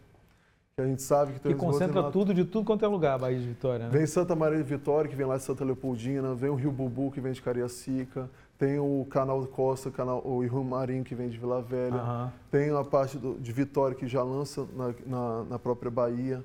que 0.76 0.80
a 0.80 0.86
gente 0.86 1.02
sabe 1.02 1.32
que 1.32 1.40
tem 1.40 1.52
Que 1.52 1.58
concentra 1.58 2.10
tudo 2.10 2.32
de 2.32 2.44
tudo 2.44 2.64
quanto 2.64 2.84
é 2.84 2.88
lugar, 2.88 3.16
a 3.16 3.18
Bahia 3.18 3.38
de 3.38 3.48
Vitória. 3.48 3.86
Né? 3.86 3.90
Vem 3.90 4.06
Santa 4.06 4.36
Maria 4.36 4.58
de 4.58 4.64
Vitória, 4.64 5.10
que 5.10 5.16
vem 5.16 5.26
lá 5.26 5.36
de 5.36 5.42
Santa 5.42 5.64
Leopoldina, 5.64 6.34
vem 6.34 6.48
o 6.48 6.54
Rio 6.54 6.70
Bubu, 6.70 7.10
que 7.10 7.20
vem 7.20 7.32
de 7.32 7.42
Cariacica, 7.42 8.30
tem 8.56 8.78
o 8.78 9.04
Canal 9.10 9.44
Costa, 9.46 9.90
canal, 9.90 10.22
o 10.24 10.40
Rio 10.40 10.62
Marinho, 10.62 11.02
que 11.02 11.14
vem 11.14 11.28
de 11.28 11.38
Vila 11.38 11.60
Velha, 11.60 11.96
uhum. 11.96 12.30
tem 12.50 12.70
a 12.70 12.84
parte 12.84 13.18
do, 13.18 13.34
de 13.34 13.52
Vitória, 13.52 13.96
que 13.96 14.06
já 14.06 14.22
lança 14.22 14.66
na, 14.76 14.94
na, 15.06 15.44
na 15.44 15.58
própria 15.58 15.90
Bahia. 15.90 16.44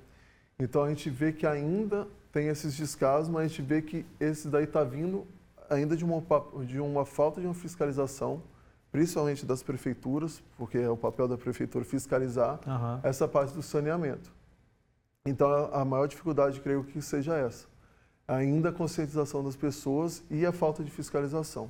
Então 0.59 0.83
a 0.83 0.89
gente 0.89 1.09
vê 1.09 1.31
que 1.31 1.45
ainda 1.45 2.07
tem 2.31 2.47
esses 2.47 2.75
descasos, 2.75 3.29
mas 3.29 3.45
a 3.45 3.47
gente 3.47 3.61
vê 3.61 3.81
que 3.81 4.05
esse 4.19 4.47
daí 4.47 4.63
está 4.63 4.83
vindo 4.83 5.25
ainda 5.69 5.95
de 5.95 6.03
uma, 6.03 6.23
de 6.65 6.79
uma 6.79 7.05
falta 7.05 7.41
de 7.41 7.47
uma 7.47 7.53
fiscalização, 7.53 8.41
principalmente 8.91 9.45
das 9.45 9.61
prefeituras, 9.61 10.41
porque 10.57 10.77
é 10.77 10.89
o 10.89 10.97
papel 10.97 11.27
da 11.27 11.37
prefeitura 11.37 11.83
fiscalizar 11.83 12.59
uhum. 12.65 12.99
essa 13.03 13.27
parte 13.27 13.53
do 13.53 13.61
saneamento. 13.61 14.31
Então, 15.25 15.69
a 15.73 15.83
maior 15.83 16.07
dificuldade, 16.07 16.61
creio 16.61 16.83
que 16.83 17.01
seja 17.01 17.35
essa. 17.35 17.67
Ainda 18.27 18.69
a 18.69 18.71
conscientização 18.71 19.43
das 19.43 19.55
pessoas 19.55 20.23
e 20.29 20.45
a 20.45 20.51
falta 20.51 20.83
de 20.83 20.91
fiscalização. 20.91 21.69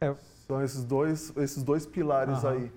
É. 0.00 0.14
São 0.46 0.62
esses 0.62 0.84
dois, 0.84 1.32
esses 1.36 1.62
dois 1.62 1.86
pilares 1.86 2.42
uhum. 2.44 2.50
aí. 2.50 2.72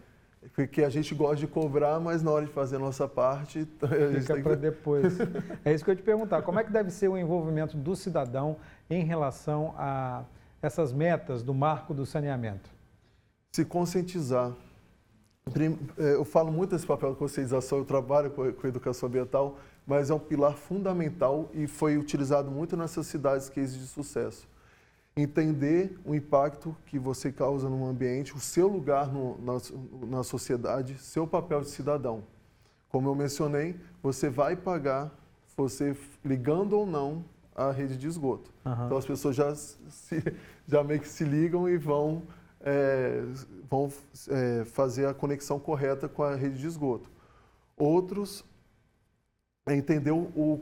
Porque 0.54 0.84
a 0.84 0.90
gente 0.90 1.14
gosta 1.16 1.38
de 1.38 1.48
cobrar, 1.48 2.00
mas 2.00 2.22
na 2.22 2.32
hora 2.32 2.46
de 2.46 2.52
fazer 2.52 2.78
a 2.78 2.80
nossa 2.80 3.08
parte... 3.08 3.68
A 3.82 4.20
Fica 4.20 4.42
para 4.42 4.56
que... 4.56 4.62
depois. 4.62 5.18
é 5.66 5.74
isso 5.74 5.84
que 5.84 5.90
eu 5.90 5.94
ia 5.94 5.98
te 5.98 6.04
perguntar. 6.04 6.42
Como 6.44 6.60
é 6.60 6.64
que 6.64 6.72
deve 6.72 6.92
ser 6.92 7.08
o 7.08 7.18
envolvimento 7.18 7.76
do 7.76 7.96
cidadão 7.96 8.58
em 8.90 9.04
relação 9.04 9.74
a 9.78 10.24
essas 10.62 10.92
metas 10.92 11.44
do 11.44 11.54
marco 11.54 11.94
do 11.94 12.06
saneamento? 12.06 12.70
Se 13.52 13.64
conscientizar. 13.64 14.54
É, 15.98 16.16
eu 16.16 16.26
falo 16.26 16.52
muito 16.52 16.72
desse 16.72 16.86
papel 16.86 17.12
de 17.12 17.18
conscientização, 17.18 17.78
eu 17.78 17.86
trabalho 17.86 18.32
com 18.32 18.68
educação 18.68 19.08
ambiental, 19.08 19.60
mas 19.86 20.10
é 20.10 20.14
um 20.14 20.20
pilar 20.20 20.54
fundamental 20.54 21.50
e 21.54 21.68
foi 21.68 21.98
utilizado 21.98 22.50
muito 22.50 22.76
nessas 22.76 23.06
cidades 23.08 23.48
que 23.48 23.64
de 23.64 23.86
sucesso. 23.86 24.48
Entender 25.16 25.98
o 26.04 26.16
impacto 26.16 26.76
que 26.88 26.98
você 26.98 27.32
causa 27.32 27.70
no 27.70 27.86
ambiente, 27.86 28.36
o 28.36 28.40
seu 28.40 28.68
lugar 28.68 29.08
no, 29.14 29.38
na, 29.40 30.08
na 30.08 30.24
sociedade, 30.24 30.98
seu 30.98 31.28
papel 31.28 31.62
de 31.62 31.70
cidadão. 31.70 32.24
Como 32.90 33.08
eu 33.08 33.16
mencionei, 33.16 33.80
você 34.02 34.30
vai 34.30 34.56
pagar, 34.56 35.12
você 35.56 35.96
ligando 36.24 36.74
ou 36.74 36.86
não, 36.86 37.24
a 37.56 37.72
rede 37.72 37.98
de 37.98 38.08
esgoto. 38.08 38.52
Uhum. 38.66 38.86
Então 38.86 38.98
as 38.98 39.06
pessoas 39.06 39.36
já, 39.36 39.56
se, 39.56 40.22
já 40.68 40.84
meio 40.84 41.00
que 41.00 41.08
se 41.08 41.24
ligam 41.24 41.70
e 41.70 41.78
vão, 41.78 42.22
é, 42.60 43.24
vão 43.70 43.92
é, 44.30 44.66
fazer 44.66 45.08
a 45.08 45.14
conexão 45.14 45.58
correta 45.58 46.10
com 46.10 46.24
a 46.24 46.36
rede 46.36 46.60
de 46.60 46.68
esgoto. 46.68 47.10
Outros 47.78 48.44
é 49.66 49.76
entender 49.76 50.12
o, 50.12 50.60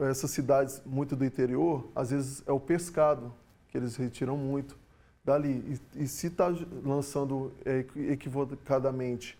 é, 0.00 0.08
essas 0.10 0.30
cidades 0.30 0.82
muito 0.84 1.14
do 1.14 1.24
interior, 1.24 1.86
às 1.94 2.10
vezes 2.10 2.42
é 2.46 2.52
o 2.52 2.58
pescado 2.58 3.32
que 3.68 3.76
eles 3.76 3.94
retiram 3.96 4.36
muito 4.36 4.76
dali. 5.24 5.78
E, 5.94 6.04
e 6.04 6.08
se 6.08 6.28
está 6.28 6.52
lançando 6.84 7.52
equivocadamente 7.94 9.38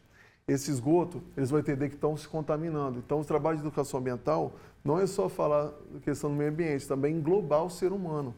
esse 0.48 0.70
esgoto, 0.70 1.20
eles 1.36 1.50
vão 1.50 1.58
entender 1.58 1.88
que 1.88 1.96
estão 1.96 2.16
se 2.16 2.28
contaminando. 2.28 3.00
Então, 3.00 3.20
o 3.20 3.24
trabalho 3.24 3.56
de 3.56 3.64
educação 3.64 3.98
ambiental 3.98 4.52
não 4.84 4.98
é 5.00 5.06
só 5.06 5.28
falar 5.28 5.72
questão 6.02 6.30
do 6.30 6.36
meio 6.36 6.50
ambiente, 6.50 6.86
também 6.86 7.16
englobar 7.16 7.64
o 7.64 7.70
ser 7.70 7.90
humano. 7.90 8.32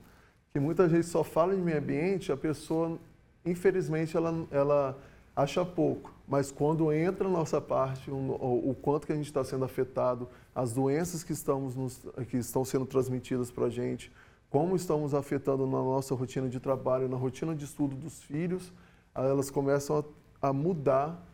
Que 0.50 0.58
muita 0.58 0.88
gente 0.88 1.06
só 1.06 1.22
fala 1.22 1.54
de 1.54 1.60
meio 1.60 1.76
ambiente, 1.76 2.32
a 2.32 2.36
pessoa, 2.36 2.98
infelizmente, 3.44 4.16
ela, 4.16 4.46
ela 4.50 4.98
acha 5.36 5.62
pouco. 5.66 6.10
Mas 6.26 6.50
quando 6.50 6.90
entra 6.90 7.28
a 7.28 7.30
nossa 7.30 7.60
parte, 7.60 8.10
um, 8.10 8.30
o, 8.30 8.70
o, 8.70 8.74
quanto 8.74 9.06
que 9.06 9.12
a 9.12 9.16
gente 9.16 9.26
está 9.26 9.44
sendo 9.44 9.66
afetado, 9.66 10.26
as 10.54 10.72
doenças 10.72 11.22
que, 11.22 11.34
estamos 11.34 11.74
nos, 11.76 12.00
que 12.30 12.38
estão 12.38 12.64
sendo 12.64 12.86
transmitidas 12.86 13.50
para 13.50 13.66
a 13.66 13.70
gente, 13.70 14.10
como 14.48 14.74
estamos 14.74 15.12
afetando 15.12 15.66
na 15.66 15.78
nossa 15.78 16.14
rotina 16.14 16.48
de 16.48 16.58
trabalho, 16.58 17.06
na 17.06 17.18
rotina 17.18 17.54
de 17.54 17.66
estudo 17.66 17.94
dos 17.94 18.22
filhos, 18.22 18.72
elas 19.14 19.50
começam 19.50 20.02
a, 20.40 20.48
a 20.48 20.52
mudar 20.54 21.27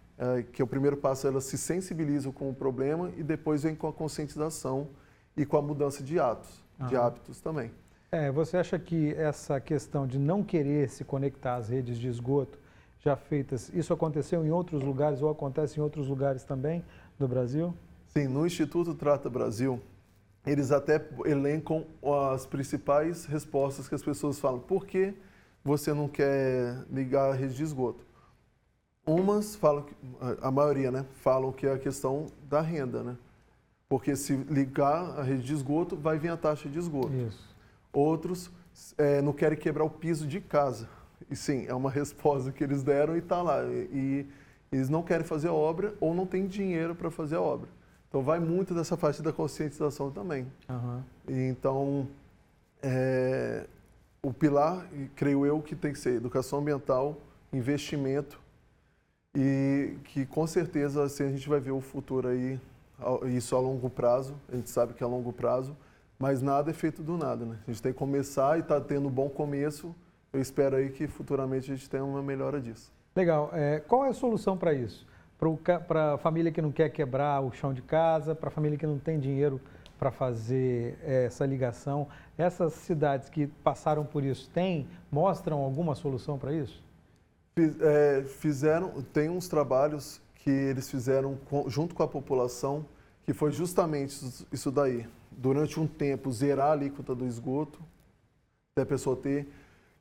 que 0.53 0.63
é 0.63 0.65
o 0.65 0.69
primeiro 0.69 0.97
passo, 0.97 1.27
elas 1.27 1.45
se 1.45 1.59
sensibilizam 1.59 2.31
com 2.33 2.49
o 2.49 2.55
problema 2.55 3.11
e 3.17 3.23
depois 3.23 3.63
vem 3.65 3.75
com 3.75 3.89
a 3.89 3.93
conscientização 3.93 4.89
e 5.37 5.45
com 5.45 5.57
a 5.57 5.63
mudança 5.63 6.03
de 6.03 6.19
atos, 6.19 6.63
de 6.89 6.97
hábitos 6.97 7.41
também. 7.41 7.71
É, 8.13 8.31
você 8.31 8.57
acha 8.57 8.79
que 8.79 9.13
essa 9.15 9.61
questão 9.61 10.07
de 10.07 10.19
não 10.19 10.45
querer 10.45 10.89
se 10.89 11.03
conectar 11.03 11.57
às 11.57 11.69
redes 11.69 11.99
de 11.99 12.07
esgoto 12.07 12.59
já 13.01 13.17
feitas, 13.17 13.71
isso 13.75 13.93
aconteceu 13.93 14.47
em 14.47 14.51
outros 14.51 14.83
lugares 14.83 15.21
ou 15.21 15.29
acontece 15.29 15.81
em 15.81 15.83
outros 15.83 16.07
lugares 16.07 16.45
também 16.45 16.85
do 17.19 17.27
Brasil? 17.27 17.75
Sim, 18.07 18.29
no 18.29 18.47
Instituto 18.47 18.95
Trata 18.95 19.29
Brasil, 19.29 19.81
eles 20.47 20.71
até 20.71 21.05
elencam 21.25 21.85
as 22.33 22.47
principais 22.47 23.27
respostas 23.27 23.89
que 23.89 23.95
as 23.95 24.03
pessoas 24.03 24.39
falam. 24.39 24.61
Por 24.61 24.87
que 24.87 25.13
você 25.65 25.93
não 25.93 26.07
quer 26.07 26.85
ligar 26.91 27.33
a 27.33 27.35
rede 27.35 27.57
de 27.57 27.65
esgoto? 27.65 28.07
Umas 29.07 29.55
falam, 29.55 29.85
a 30.41 30.51
maioria, 30.51 30.91
né, 30.91 31.05
falam 31.21 31.53
que 31.53 31.67
é 31.67 31.73
a 31.73 31.79
questão 31.79 32.27
da 32.49 32.61
renda, 32.61 33.03
né? 33.03 33.17
Porque 33.87 34.17
se 34.17 34.35
ligar 34.35 35.19
a 35.19 35.23
rede 35.23 35.43
de 35.43 35.53
esgoto, 35.53 35.95
vai 35.95 36.19
vir 36.19 36.31
a 36.31 36.37
taxa 36.37 36.69
de 36.69 36.79
esgoto. 36.79 37.13
Isso. 37.13 37.55
Outros 37.93 38.51
é, 38.97 39.21
não 39.21 39.33
querem 39.33 39.59
quebrar 39.59 39.85
o 39.85 39.91
piso 39.91 40.27
de 40.27 40.41
casa. 40.41 40.89
E 41.31 41.37
sim, 41.37 41.67
é 41.69 41.75
uma 41.75 41.91
resposta 41.93 42.51
que 42.51 42.65
eles 42.65 42.83
deram 42.83 43.15
e 43.15 43.19
está 43.19 43.43
lá. 43.43 43.63
E, 43.65 43.89
e, 43.93 44.27
eles 44.73 44.89
não 44.89 45.03
querem 45.03 45.25
fazer 45.25 45.49
a 45.49 45.53
obra 45.53 45.95
ou 46.01 46.13
não 46.13 46.27
têm 46.27 46.49
dinheiro 46.49 46.95
para 46.95 47.11
fazer 47.11 47.37
a 47.37 47.41
obra. 47.41 47.69
Então 48.09 48.23
vai 48.23 48.41
muito 48.41 48.75
dessa 48.75 48.97
parte 48.97 49.23
da 49.23 49.33
conscientização 49.33 50.11
também. 50.11 50.51
Uhum. 50.69 51.03
E, 51.29 51.49
então, 51.49 52.09
é, 52.83 53.67
o 54.23 54.33
pilar, 54.33 54.89
creio 55.15 55.47
eu, 55.47 55.61
que 55.61 55.77
tem 55.77 55.93
que 55.93 55.99
ser 55.99 56.15
educação 56.15 56.59
ambiental, 56.59 57.21
investimento 57.53 58.41
e 59.35 59.97
que 60.05 60.25
com 60.25 60.47
certeza 60.47 61.03
assim, 61.03 61.25
a 61.25 61.31
gente 61.31 61.49
vai 61.49 61.61
ver 61.61 61.73
o 61.73 61.81
futuro 61.81 62.29
aí, 62.29 62.61
isso 63.35 63.57
a 63.57 63.61
longo 63.61 63.91
prazo, 63.91 64.35
a 64.51 64.57
gente 64.57 64.71
sabe 64.71 64.95
que 64.95 65.03
é 65.03 65.07
a 65.07 65.09
longo 65.09 65.33
prazo, 65.33 65.77
mas 66.19 66.41
nada 66.41 66.71
é 66.71 66.75
feito 66.75 67.03
do 67.03 67.19
nada, 67.19 67.45
né? 67.45 67.57
A 67.67 67.71
gente 67.71 67.83
tem 67.83 67.93
que 67.93 67.99
começar 67.99 68.57
e 68.57 68.61
está 68.61 68.81
tendo 68.81 69.09
um 69.09 69.11
bom 69.11 69.29
começo. 69.29 69.95
Eu 70.33 70.41
espero 70.41 70.77
aí 70.77 70.91
que 70.91 71.07
futuramente 71.07 71.71
a 71.71 71.75
gente 71.75 71.91
tenha 71.91 72.05
uma 72.05 72.23
melhora 72.23 72.61
disso. 72.61 72.93
Legal. 73.15 73.51
É, 73.53 73.81
qual 73.81 74.05
é 74.05 74.09
a 74.09 74.13
solução 74.13 74.57
para 74.57 74.73
isso? 74.73 75.07
Para 75.87 76.15
a 76.15 76.19
família 76.19 76.51
que 76.51 76.63
não 76.63 76.73
quer 76.73 76.89
quebrar 76.89 77.41
o 77.41 77.53
chão 77.53 77.75
de 77.75 77.83
casa, 77.83 78.35
para 78.35 78.49
a 78.49 78.51
família 78.51 78.79
que 78.79 78.87
não 78.87 78.99
tem 78.99 79.19
dinheiro 79.19 79.61
para 79.99 80.11
fazer 80.11 80.99
é, 81.03 81.27
essa 81.27 81.45
ligação, 81.47 82.09
essas 82.37 82.73
cidades 82.73 83.29
que 83.29 83.47
passaram 83.47 84.05
por 84.05 84.25
isso 84.25 84.51
têm, 84.51 84.89
mostram 85.11 85.59
alguma 85.59 85.95
solução 85.95 86.39
para 86.39 86.53
isso? 86.53 86.83
É, 87.57 88.25
fizeram, 88.25 89.03
tem 89.13 89.31
uns 89.31 89.47
trabalhos 89.47 90.21
que 90.37 90.51
eles 90.51 90.91
fizeram 90.91 91.39
com, 91.49 91.69
junto 91.71 91.95
com 91.95 92.03
a 92.03 92.09
população, 92.09 92.85
que 93.25 93.33
foi 93.33 93.53
justamente 93.53 94.45
isso 94.53 94.71
daí. 94.71 95.07
Durante 95.31 95.79
um 95.79 95.87
tempo, 95.87 96.31
zerar 96.33 96.69
a 96.69 96.73
alíquota 96.73 97.15
do 97.15 97.27
esgoto, 97.27 97.81
da 98.77 98.85
pessoa 98.85 99.17
ter, 99.17 99.49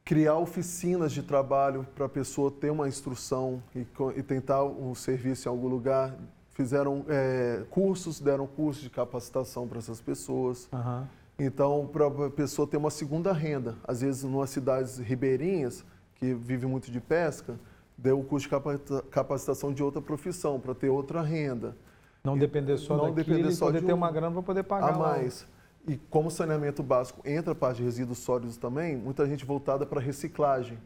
criar 0.03 0.37
oficinas 0.37 1.11
de 1.11 1.23
trabalho 1.23 1.87
para 1.95 2.07
a 2.07 2.09
pessoa 2.09 2.51
ter 2.51 2.71
uma 2.71 2.87
instrução 2.87 3.63
e, 3.75 3.85
e, 4.15 4.23
tentar 4.23 4.63
um 4.63 4.93
serviço 4.93 5.47
em 5.47 5.51
algum 5.51 5.67
lugar. 5.67 6.15
Fizeram 6.49 7.05
é, 7.07 7.63
cursos, 7.69 8.19
deram 8.19 8.45
cursos 8.45 8.83
de 8.83 8.89
capacitação 8.89 9.67
para 9.67 9.79
essas 9.79 10.01
pessoas. 10.01 10.67
Uhum. 10.71 11.07
Então, 11.39 11.89
para 11.91 12.07
a 12.07 12.29
pessoa 12.29 12.67
ter 12.67 12.77
uma 12.77 12.91
segunda 12.91 13.31
renda. 13.31 13.75
Às 13.87 14.01
vezes, 14.01 14.23
em 14.23 14.47
cidades 14.47 14.97
ribeirinhas, 14.99 15.83
que 16.23 16.33
vive 16.33 16.65
muito 16.65 16.89
de 16.89 17.01
pesca, 17.01 17.59
deu 17.97 18.17
o 18.17 18.23
curso 18.23 18.47
de 18.47 19.03
capacitação 19.11 19.73
de 19.73 19.83
outra 19.83 20.01
profissão, 20.01 20.57
para 20.57 20.73
ter 20.73 20.87
outra 20.87 21.21
renda. 21.21 21.75
Não 22.23 22.37
depender 22.37 22.77
só 22.77 22.95
não 22.95 23.13
daquilo 23.13 23.35
depender 23.35 23.51
só 23.53 23.65
poder 23.65 23.81
de 23.81 23.87
ter 23.87 23.93
um, 23.93 23.97
uma 23.97 24.09
grana 24.09 24.31
para 24.31 24.41
poder 24.41 24.63
pagar. 24.63 24.93
A 24.93 24.97
mais. 24.97 25.45
E 25.85 25.97
como 26.09 26.31
saneamento 26.31 26.81
básico 26.81 27.21
entra 27.27 27.51
a 27.51 27.55
parte 27.55 27.77
de 27.77 27.83
resíduos 27.83 28.19
sólidos 28.19 28.55
também, 28.55 28.95
muita 28.95 29.27
gente 29.27 29.43
voltada 29.43 29.85
para 29.85 29.99
reciclagem. 29.99 30.77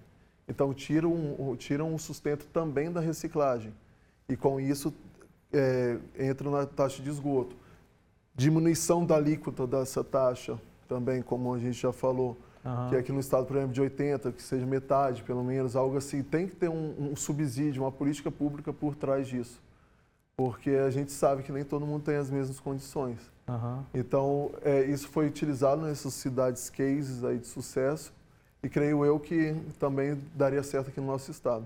Então 0.47 0.73
tiram 0.73 1.13
um, 1.13 1.55
tiram 1.55 1.93
um 1.93 1.99
sustento 1.99 2.47
também 2.47 2.91
da 2.91 2.99
reciclagem. 2.99 3.71
E 4.27 4.35
com 4.35 4.59
isso 4.59 4.91
é, 5.53 5.99
entra 6.17 6.49
na 6.49 6.65
taxa 6.65 7.03
de 7.03 7.09
esgoto. 7.11 7.55
Diminuição 8.33 9.05
da 9.05 9.15
alíquota 9.15 9.67
dessa 9.67 10.03
taxa 10.03 10.59
também, 10.87 11.21
como 11.21 11.53
a 11.53 11.59
gente 11.59 11.79
já 11.79 11.93
falou 11.93 12.35
uhum. 12.67 12.89
que 12.89 12.95
aqui 12.95 13.11
no 13.11 13.19
estado, 13.19 13.45
por 13.45 13.55
exemplo, 13.55 13.73
de 13.73 13.81
80, 13.81 14.31
que 14.31 14.41
seja 14.41 14.65
metade, 14.65 15.23
pelo 15.23 15.43
menos, 15.43 15.75
algo 15.75 15.97
assim. 15.97 16.21
Tem 16.21 16.47
que 16.47 16.55
ter 16.55 16.69
um, 16.69 17.11
um 17.11 17.15
subsídio, 17.15 17.83
uma 17.83 17.91
política 17.91 18.29
pública 18.29 18.73
por 18.73 18.95
trás 18.95 19.27
disso. 19.27 19.61
Porque 20.35 20.71
a 20.71 20.89
gente 20.89 21.11
sabe 21.11 21.43
que 21.43 21.51
nem 21.51 21.63
todo 21.63 21.85
mundo 21.85 22.03
tem 22.03 22.15
as 22.15 22.29
mesmas 22.29 22.59
condições. 22.59 23.19
Uhum. 23.47 23.83
Então, 23.93 24.51
é, 24.61 24.83
isso 24.83 25.07
foi 25.07 25.27
utilizado 25.27 25.81
nessas 25.81 26.13
cidades 26.13 26.69
cases 26.69 27.23
aí 27.23 27.37
de 27.37 27.47
sucesso 27.47 28.13
e 28.61 28.69
creio 28.69 29.05
eu 29.05 29.19
que 29.19 29.55
também 29.79 30.19
daria 30.35 30.61
certo 30.61 30.89
aqui 30.89 30.99
no 30.99 31.07
nosso 31.07 31.31
estado. 31.31 31.65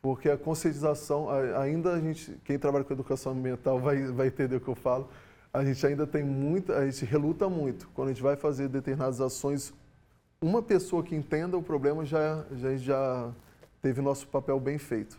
Porque 0.00 0.28
a 0.28 0.36
conscientização, 0.36 1.28
ainda 1.60 1.92
a 1.92 2.00
gente, 2.00 2.36
quem 2.44 2.58
trabalha 2.58 2.84
com 2.84 2.92
educação 2.92 3.32
ambiental 3.32 3.78
vai, 3.80 4.02
vai 4.06 4.26
entender 4.28 4.56
o 4.56 4.60
que 4.60 4.68
eu 4.68 4.74
falo, 4.74 5.08
a 5.52 5.64
gente 5.64 5.86
ainda 5.86 6.06
tem 6.06 6.24
muita, 6.24 6.78
a 6.78 6.90
gente 6.90 7.04
reluta 7.04 7.48
muito. 7.48 7.88
Quando 7.94 8.08
a 8.08 8.12
gente 8.12 8.22
vai 8.22 8.34
fazer 8.34 8.68
determinadas 8.68 9.20
ações, 9.20 9.72
uma 10.42 10.60
pessoa 10.60 11.04
que 11.04 11.14
entenda 11.14 11.56
o 11.56 11.62
problema 11.62 12.04
já, 12.04 12.44
já, 12.56 12.76
já 12.76 13.30
teve 13.80 14.02
nosso 14.02 14.26
papel 14.26 14.58
bem 14.58 14.76
feito. 14.76 15.16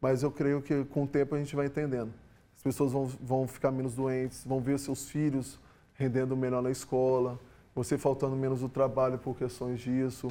Mas 0.00 0.22
eu 0.22 0.30
creio 0.32 0.62
que 0.62 0.84
com 0.86 1.04
o 1.04 1.06
tempo 1.06 1.34
a 1.34 1.38
gente 1.38 1.54
vai 1.54 1.66
entendendo. 1.66 2.12
As 2.56 2.62
pessoas 2.62 2.90
vão, 2.90 3.06
vão 3.06 3.46
ficar 3.46 3.70
menos 3.70 3.94
doentes, 3.94 4.44
vão 4.44 4.60
ver 4.60 4.78
seus 4.78 5.08
filhos 5.08 5.60
rendendo 5.94 6.36
melhor 6.36 6.62
na 6.62 6.70
escola, 6.70 7.38
você 7.74 7.98
faltando 7.98 8.34
menos 8.34 8.62
no 8.62 8.68
trabalho 8.68 9.18
por 9.18 9.36
questões 9.36 9.80
disso, 9.80 10.28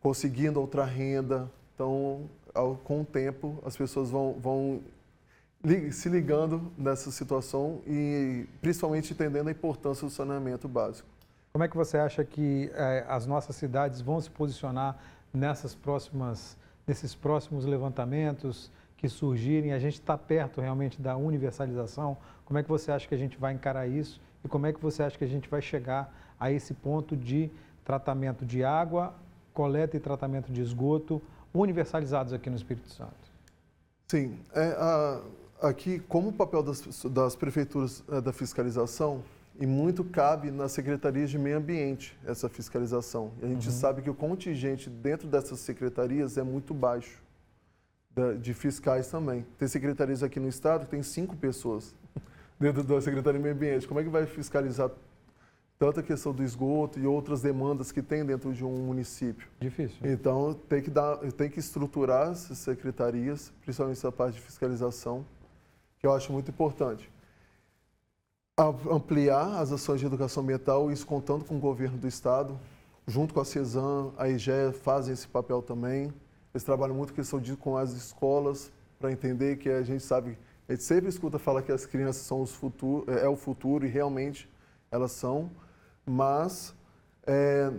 conseguindo 0.00 0.60
outra 0.60 0.84
renda. 0.84 1.50
Então, 1.74 2.28
ao, 2.52 2.76
com 2.76 3.02
o 3.02 3.04
tempo, 3.04 3.62
as 3.64 3.76
pessoas 3.76 4.10
vão, 4.10 4.34
vão 4.40 4.80
se 5.92 6.08
ligando 6.08 6.72
nessa 6.76 7.10
situação 7.10 7.80
e 7.86 8.46
principalmente 8.60 9.12
entendendo 9.12 9.48
a 9.48 9.52
importância 9.52 10.06
do 10.06 10.10
saneamento 10.10 10.66
básico. 10.66 11.15
Como 11.56 11.64
é 11.64 11.68
que 11.68 11.76
você 11.76 11.96
acha 11.96 12.22
que 12.22 12.70
eh, 12.74 13.06
as 13.08 13.24
nossas 13.24 13.56
cidades 13.56 14.02
vão 14.02 14.20
se 14.20 14.30
posicionar 14.30 14.94
nessas 15.32 15.74
próximas, 15.74 16.54
nesses 16.86 17.14
próximos 17.14 17.64
levantamentos 17.64 18.70
que 18.94 19.08
surgirem? 19.08 19.72
A 19.72 19.78
gente 19.78 19.94
está 19.94 20.18
perto 20.18 20.60
realmente 20.60 21.00
da 21.00 21.16
universalização. 21.16 22.18
Como 22.44 22.58
é 22.58 22.62
que 22.62 22.68
você 22.68 22.92
acha 22.92 23.08
que 23.08 23.14
a 23.14 23.16
gente 23.16 23.38
vai 23.38 23.54
encarar 23.54 23.86
isso? 23.86 24.20
E 24.44 24.48
como 24.48 24.66
é 24.66 24.72
que 24.74 24.78
você 24.78 25.02
acha 25.02 25.16
que 25.16 25.24
a 25.24 25.26
gente 25.26 25.48
vai 25.48 25.62
chegar 25.62 26.14
a 26.38 26.52
esse 26.52 26.74
ponto 26.74 27.16
de 27.16 27.50
tratamento 27.82 28.44
de 28.44 28.62
água, 28.62 29.14
coleta 29.54 29.96
e 29.96 30.00
tratamento 30.00 30.52
de 30.52 30.60
esgoto 30.60 31.22
universalizados 31.54 32.34
aqui 32.34 32.50
no 32.50 32.56
Espírito 32.56 32.90
Santo? 32.90 33.32
Sim, 34.08 34.38
é, 34.54 34.76
a, 34.78 35.22
aqui 35.68 36.00
como 36.00 36.28
o 36.28 36.32
papel 36.34 36.62
das, 36.62 37.02
das 37.04 37.34
prefeituras 37.34 38.04
é, 38.10 38.20
da 38.20 38.30
fiscalização 38.34 39.22
e 39.58 39.66
muito 39.66 40.04
cabe 40.04 40.50
nas 40.50 40.72
secretarias 40.72 41.30
de 41.30 41.38
meio 41.38 41.58
ambiente 41.58 42.16
essa 42.26 42.48
fiscalização. 42.48 43.32
E 43.40 43.44
a 43.44 43.48
gente 43.48 43.68
uhum. 43.68 43.74
sabe 43.74 44.02
que 44.02 44.10
o 44.10 44.14
contingente 44.14 44.90
dentro 44.90 45.28
dessas 45.28 45.60
secretarias 45.60 46.36
é 46.36 46.42
muito 46.42 46.74
baixo 46.74 47.22
de 48.40 48.54
fiscais 48.54 49.08
também. 49.08 49.46
Tem 49.58 49.68
secretarias 49.68 50.22
aqui 50.22 50.40
no 50.40 50.48
estado 50.48 50.86
que 50.86 50.90
tem 50.90 51.02
cinco 51.02 51.36
pessoas 51.36 51.94
dentro 52.58 52.82
da 52.82 53.00
Secretaria 53.00 53.38
de 53.38 53.42
Meio 53.42 53.54
Ambiente. 53.54 53.86
Como 53.86 54.00
é 54.00 54.02
que 54.02 54.08
vai 54.08 54.26
fiscalizar 54.26 54.90
tanta 55.78 56.02
questão 56.02 56.32
do 56.32 56.42
esgoto 56.42 56.98
e 56.98 57.06
outras 57.06 57.42
demandas 57.42 57.92
que 57.92 58.00
tem 58.00 58.24
dentro 58.24 58.52
de 58.54 58.64
um 58.64 58.86
município? 58.86 59.48
Difícil. 59.60 59.98
Então, 60.02 60.54
tem 60.54 60.82
que, 60.82 60.90
dar, 60.90 61.18
tem 61.32 61.50
que 61.50 61.60
estruturar 61.60 62.30
essas 62.30 62.56
secretarias, 62.58 63.52
principalmente 63.62 63.98
essa 63.98 64.10
parte 64.12 64.36
de 64.36 64.40
fiscalização, 64.40 65.24
que 65.98 66.06
eu 66.06 66.12
acho 66.14 66.32
muito 66.32 66.50
importante. 66.50 67.10
Ampliar 68.58 69.60
as 69.60 69.70
ações 69.70 70.00
de 70.00 70.06
educação 70.06 70.42
ambiental, 70.42 70.90
isso 70.90 71.06
contando 71.06 71.44
com 71.44 71.56
o 71.56 71.60
governo 71.60 71.98
do 71.98 72.08
Estado, 72.08 72.58
junto 73.06 73.34
com 73.34 73.40
a 73.40 73.44
CESAM, 73.44 74.14
a 74.16 74.30
IGE 74.30 74.72
fazem 74.82 75.12
esse 75.12 75.28
papel 75.28 75.60
também. 75.60 76.10
Eles 76.54 76.64
trabalham 76.64 76.94
muito 76.94 77.12
questão 77.12 77.38
de, 77.38 77.54
com 77.54 77.76
as 77.76 77.92
escolas, 77.92 78.72
para 78.98 79.12
entender 79.12 79.56
que 79.58 79.68
a 79.68 79.82
gente 79.82 80.02
sabe 80.02 80.38
a 80.66 80.72
gente 80.72 80.84
sempre 80.84 81.08
escuta 81.10 81.38
falar 81.38 81.60
que 81.60 81.70
as 81.70 81.84
crianças 81.84 82.22
são 82.22 82.40
os 82.40 82.50
futuro, 82.50 83.04
é, 83.12 83.26
é 83.26 83.28
o 83.28 83.36
futuro 83.36 83.84
e 83.84 83.90
realmente 83.90 84.50
elas 84.90 85.12
são, 85.12 85.50
mas 86.06 86.74
é, 87.26 87.70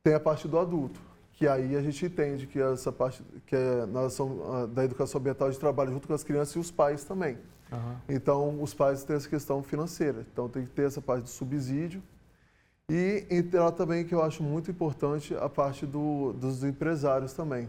tem 0.00 0.14
a 0.14 0.20
parte 0.20 0.46
do 0.46 0.60
adulto, 0.60 1.00
que 1.32 1.48
aí 1.48 1.74
a 1.74 1.82
gente 1.82 2.06
entende 2.06 2.46
que 2.46 2.60
essa 2.60 2.92
parte 2.92 3.24
que 3.46 3.56
é 3.56 3.84
na 3.86 4.02
ação 4.02 4.70
da 4.72 4.84
educação 4.84 5.20
ambiental 5.20 5.50
de 5.50 5.58
trabalho 5.58 5.90
junto 5.90 6.06
com 6.06 6.14
as 6.14 6.22
crianças 6.22 6.54
e 6.54 6.58
os 6.60 6.70
pais 6.70 7.02
também. 7.02 7.36
Uhum. 7.72 7.96
Então, 8.08 8.62
os 8.62 8.74
pais 8.74 9.02
têm 9.04 9.16
essa 9.16 9.28
questão 9.28 9.62
financeira, 9.62 10.26
então 10.32 10.48
tem 10.48 10.64
que 10.64 10.70
ter 10.70 10.86
essa 10.86 11.00
parte 11.00 11.24
do 11.24 11.28
subsídio 11.28 12.02
e 12.90 13.26
entrar 13.30 13.72
também 13.72 14.04
que 14.04 14.14
eu 14.14 14.22
acho 14.22 14.42
muito 14.42 14.70
importante 14.70 15.34
a 15.34 15.48
parte 15.48 15.86
do, 15.86 16.32
dos 16.34 16.62
empresários 16.62 17.32
também 17.32 17.68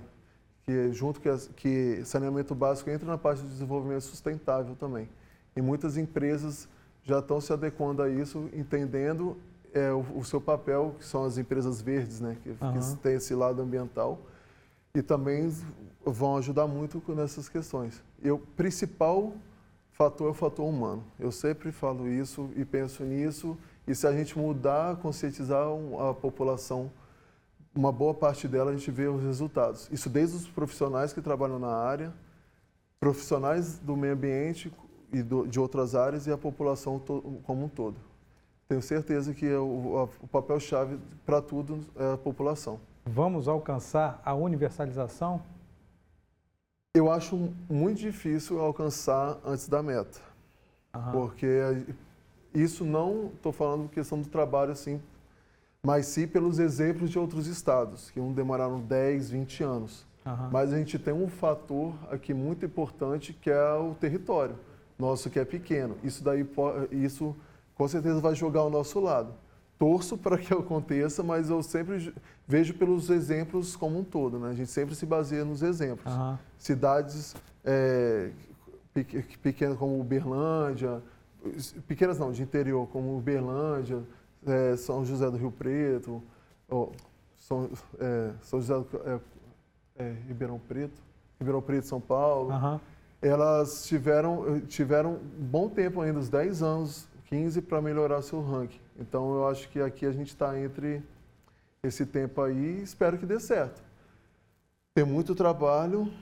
que 0.64 0.94
junto 0.94 1.20
que, 1.20 1.30
que 1.56 2.06
saneamento 2.06 2.56
básico 2.56 2.90
entra 2.90 3.08
na 3.08 3.18
parte 3.18 3.42
do 3.42 3.50
desenvolvimento 3.50 4.02
sustentável 4.02 4.76
também. 4.76 5.10
E 5.56 5.62
muitas 5.62 5.98
empresas 5.98 6.68
já 7.04 7.20
estão 7.20 7.40
se 7.42 7.52
adequando 7.52 8.02
a 8.02 8.10
isso, 8.10 8.50
entendendo 8.54 9.38
é, 9.74 9.92
o, 9.92 10.06
o, 10.16 10.24
seu 10.24 10.40
papel, 10.40 10.96
que 10.98 11.06
são 11.06 11.26
as 11.26 11.38
empresas 11.38 11.82
verdes, 11.82 12.22
né, 12.22 12.38
que, 12.42 12.50
uhum. 12.50 12.74
que 12.74 12.98
têm 12.98 13.16
esse 13.16 13.36
lado 13.36 13.62
ambiental, 13.62 14.20
e 14.96 15.02
também 15.02 15.54
vão 16.06 16.38
ajudar 16.38 16.66
muito 16.66 17.04
nessas 17.14 17.50
questões. 17.50 18.02
E 18.22 18.32
o 18.32 18.40
principal 18.40 19.34
fator 19.94 20.28
é 20.28 20.32
o 20.32 20.34
fator 20.34 20.68
humano. 20.68 21.04
Eu 21.20 21.32
sempre 21.32 21.72
falo 21.72 22.08
isso 22.08 22.50
e 22.56 22.64
penso 22.66 23.04
nisso, 23.04 23.58
e 23.88 23.96
se 23.96 24.06
a 24.06 24.12
gente 24.12 24.38
mudar, 24.38 24.98
conscientizar 24.98 25.66
a 26.10 26.14
população 26.14 26.92
uma 27.76 27.92
boa 27.92 28.14
parte 28.14 28.48
dela 28.48 28.72
a 28.72 28.76
gente 28.76 28.92
vê 28.92 29.08
os 29.08 29.22
resultados. 29.24 29.90
Isso 29.92 30.10
desde 30.10 30.36
os 30.36 30.48
profissionais 30.48 31.12
que 31.12 31.22
trabalham 31.22 31.58
na 31.58 31.76
área, 31.76 32.14
profissionais 33.00 33.80
do 33.80 33.98
meio 33.98 34.14
ambiente 34.14 34.72
e 35.12 35.22
do, 35.22 35.48
de 35.48 35.60
outras 35.60 35.96
áreas 35.96 36.28
e 36.28 36.32
a 36.32 36.38
população 36.38 37.00
to, 37.00 37.40
como 37.44 37.66
um 37.66 37.70
todo. 37.70 37.96
Tenho 38.68 38.82
certeza 38.82 39.34
que 39.34 39.52
o, 39.54 40.10
o 40.22 40.28
papel-chave 40.28 41.00
para 41.26 41.42
tudo 41.42 41.80
é 41.96 42.14
a 42.14 42.18
população. 42.18 42.80
Vamos 43.06 43.48
alcançar 43.48 44.22
a 44.24 44.34
universalização? 44.34 45.42
Eu 46.96 47.12
acho 47.12 47.52
muito 47.70 48.00
difícil 48.00 48.60
alcançar 48.60 49.40
antes 49.44 49.68
da 49.68 49.82
meta. 49.82 50.20
Uhum. 50.96 51.12
Porque 51.12 51.48
isso 52.54 52.86
não, 52.86 53.32
estou 53.36 53.52
falando 53.52 53.90
questão 53.90 54.22
do 54.22 54.30
trabalho 54.30 54.72
assim 54.72 55.02
mas 55.86 56.06
sim 56.06 56.26
pelos 56.26 56.60
exemplos 56.60 57.10
de 57.10 57.20
outros 57.20 57.46
estados, 57.46 58.10
que 58.10 58.20
um 58.20 58.32
demoraram 58.32 58.80
10, 58.80 59.30
20 59.32 59.64
anos. 59.64 60.06
Uhum. 60.26 60.50
Mas 60.50 60.72
a 60.72 60.78
gente 60.78 60.98
tem 60.98 61.14
um 61.14 61.28
fator 61.28 61.94
aqui 62.10 62.34
muito 62.34 62.66
importante 62.66 63.34
que 63.34 63.50
é 63.50 63.74
o 63.74 63.94
território 63.94 64.56
nosso, 64.98 65.30
que 65.30 65.38
é 65.38 65.44
pequeno. 65.44 65.98
Isso 66.02 66.24
daí, 66.24 66.48
isso 66.90 67.36
com 67.76 67.86
certeza 67.86 68.22
vai 68.22 68.34
jogar 68.34 68.62
ao 68.62 68.70
nosso 68.70 69.02
lado. 69.02 69.34
Torço 69.84 70.18
para 70.18 70.38
que 70.38 70.54
aconteça, 70.56 71.22
mas 71.22 71.50
eu 71.50 71.62
sempre 71.62 72.14
vejo 72.48 72.74
pelos 72.74 73.10
exemplos 73.10 73.76
como 73.76 74.00
um 74.00 74.04
todo. 74.04 74.40
Né? 74.40 74.52
A 74.52 74.54
gente 74.54 74.72
sempre 74.72 74.96
se 74.96 75.06
baseia 75.06 75.44
nos 75.44 75.62
exemplos. 75.62 76.14
Uhum. 76.16 76.38
Cidades 76.58 77.36
é, 77.66 78.32
pequenas 79.42 79.78
como 79.78 80.00
Uberlândia, 80.00 81.04
pequenas 81.86 82.18
não, 82.18 82.32
de 82.32 82.42
interior, 82.42 82.88
como 82.88 83.18
Uberlândia, 83.18 84.02
é, 84.48 84.78
São 84.78 85.04
José 85.04 85.30
do 85.30 85.36
Rio 85.36 85.52
Preto, 85.52 86.24
ou 86.70 86.94
São, 87.38 87.70
é, 88.00 88.32
São 88.42 88.62
José 88.62 88.74
do 88.76 88.88
é, 89.06 89.20
é, 89.98 90.16
Ribeirão 90.30 90.62
Preto, 90.66 91.02
Ribeirão 91.38 91.62
Preto, 91.62 91.88
São 91.88 92.00
Paulo, 92.00 92.54
uhum. 92.54 92.80
elas 93.22 93.86
tiveram, 93.86 94.62
tiveram 94.62 95.20
bom 95.38 95.68
tempo 95.68 96.00
ainda, 96.00 96.20
uns 96.20 96.30
10 96.30 96.64
anos, 96.64 97.12
15, 97.34 97.64
para 97.64 97.82
melhorar 97.82 98.22
seu 98.22 98.42
ranking. 98.44 98.80
Então, 98.96 99.34
eu 99.34 99.48
acho 99.48 99.68
que 99.70 99.82
aqui 99.82 100.06
a 100.06 100.12
gente 100.12 100.28
está 100.28 100.60
entre 100.60 101.02
esse 101.82 102.06
tempo 102.06 102.40
aí 102.40 102.78
e 102.80 102.84
espero 102.84 103.18
que 103.18 103.26
dê 103.26 103.40
certo. 103.40 103.82
Tem 104.94 105.04
muito 105.04 105.34
trabalho, 105.34 106.14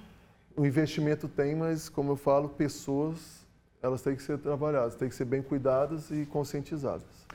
o 0.56 0.66
investimento 0.66 1.28
tem, 1.28 1.54
mas, 1.54 1.90
como 1.90 2.14
eu 2.14 2.16
falo, 2.16 2.48
pessoas, 2.48 3.46
elas 3.84 4.02
têm 4.02 4.16
que 4.16 4.24
ser 4.24 4.38
trabalhadas, 4.38 4.96
têm 4.96 5.10
que 5.10 5.16
ser 5.16 5.26
bem 5.26 5.42
cuidadas 5.42 6.10
e 6.12 6.26
conscientizadas. 6.26 7.28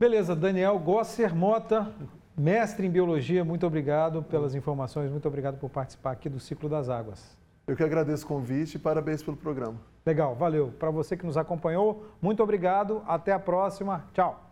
Beleza, 0.00 0.34
Daniel 0.34 0.78
Gosser 0.78 1.34
Mota, 1.34 1.92
mestre 2.34 2.86
em 2.86 2.90
biologia, 2.90 3.44
muito 3.44 3.66
obrigado 3.66 4.22
pelas 4.22 4.54
informações, 4.54 5.10
muito 5.10 5.28
obrigado 5.28 5.58
por 5.58 5.68
participar 5.68 6.12
aqui 6.12 6.30
do 6.30 6.40
Ciclo 6.40 6.70
das 6.70 6.88
Águas. 6.88 7.36
Eu 7.66 7.74
que 7.74 7.82
agradeço 7.82 8.24
o 8.24 8.28
convite 8.28 8.74
e 8.74 8.78
parabéns 8.78 9.22
pelo 9.22 9.36
programa. 9.36 9.80
Legal, 10.04 10.34
valeu. 10.34 10.72
Para 10.78 10.90
você 10.90 11.16
que 11.16 11.24
nos 11.24 11.36
acompanhou, 11.36 12.04
muito 12.20 12.42
obrigado. 12.42 13.02
Até 13.06 13.32
a 13.32 13.38
próxima. 13.38 14.04
Tchau. 14.12 14.43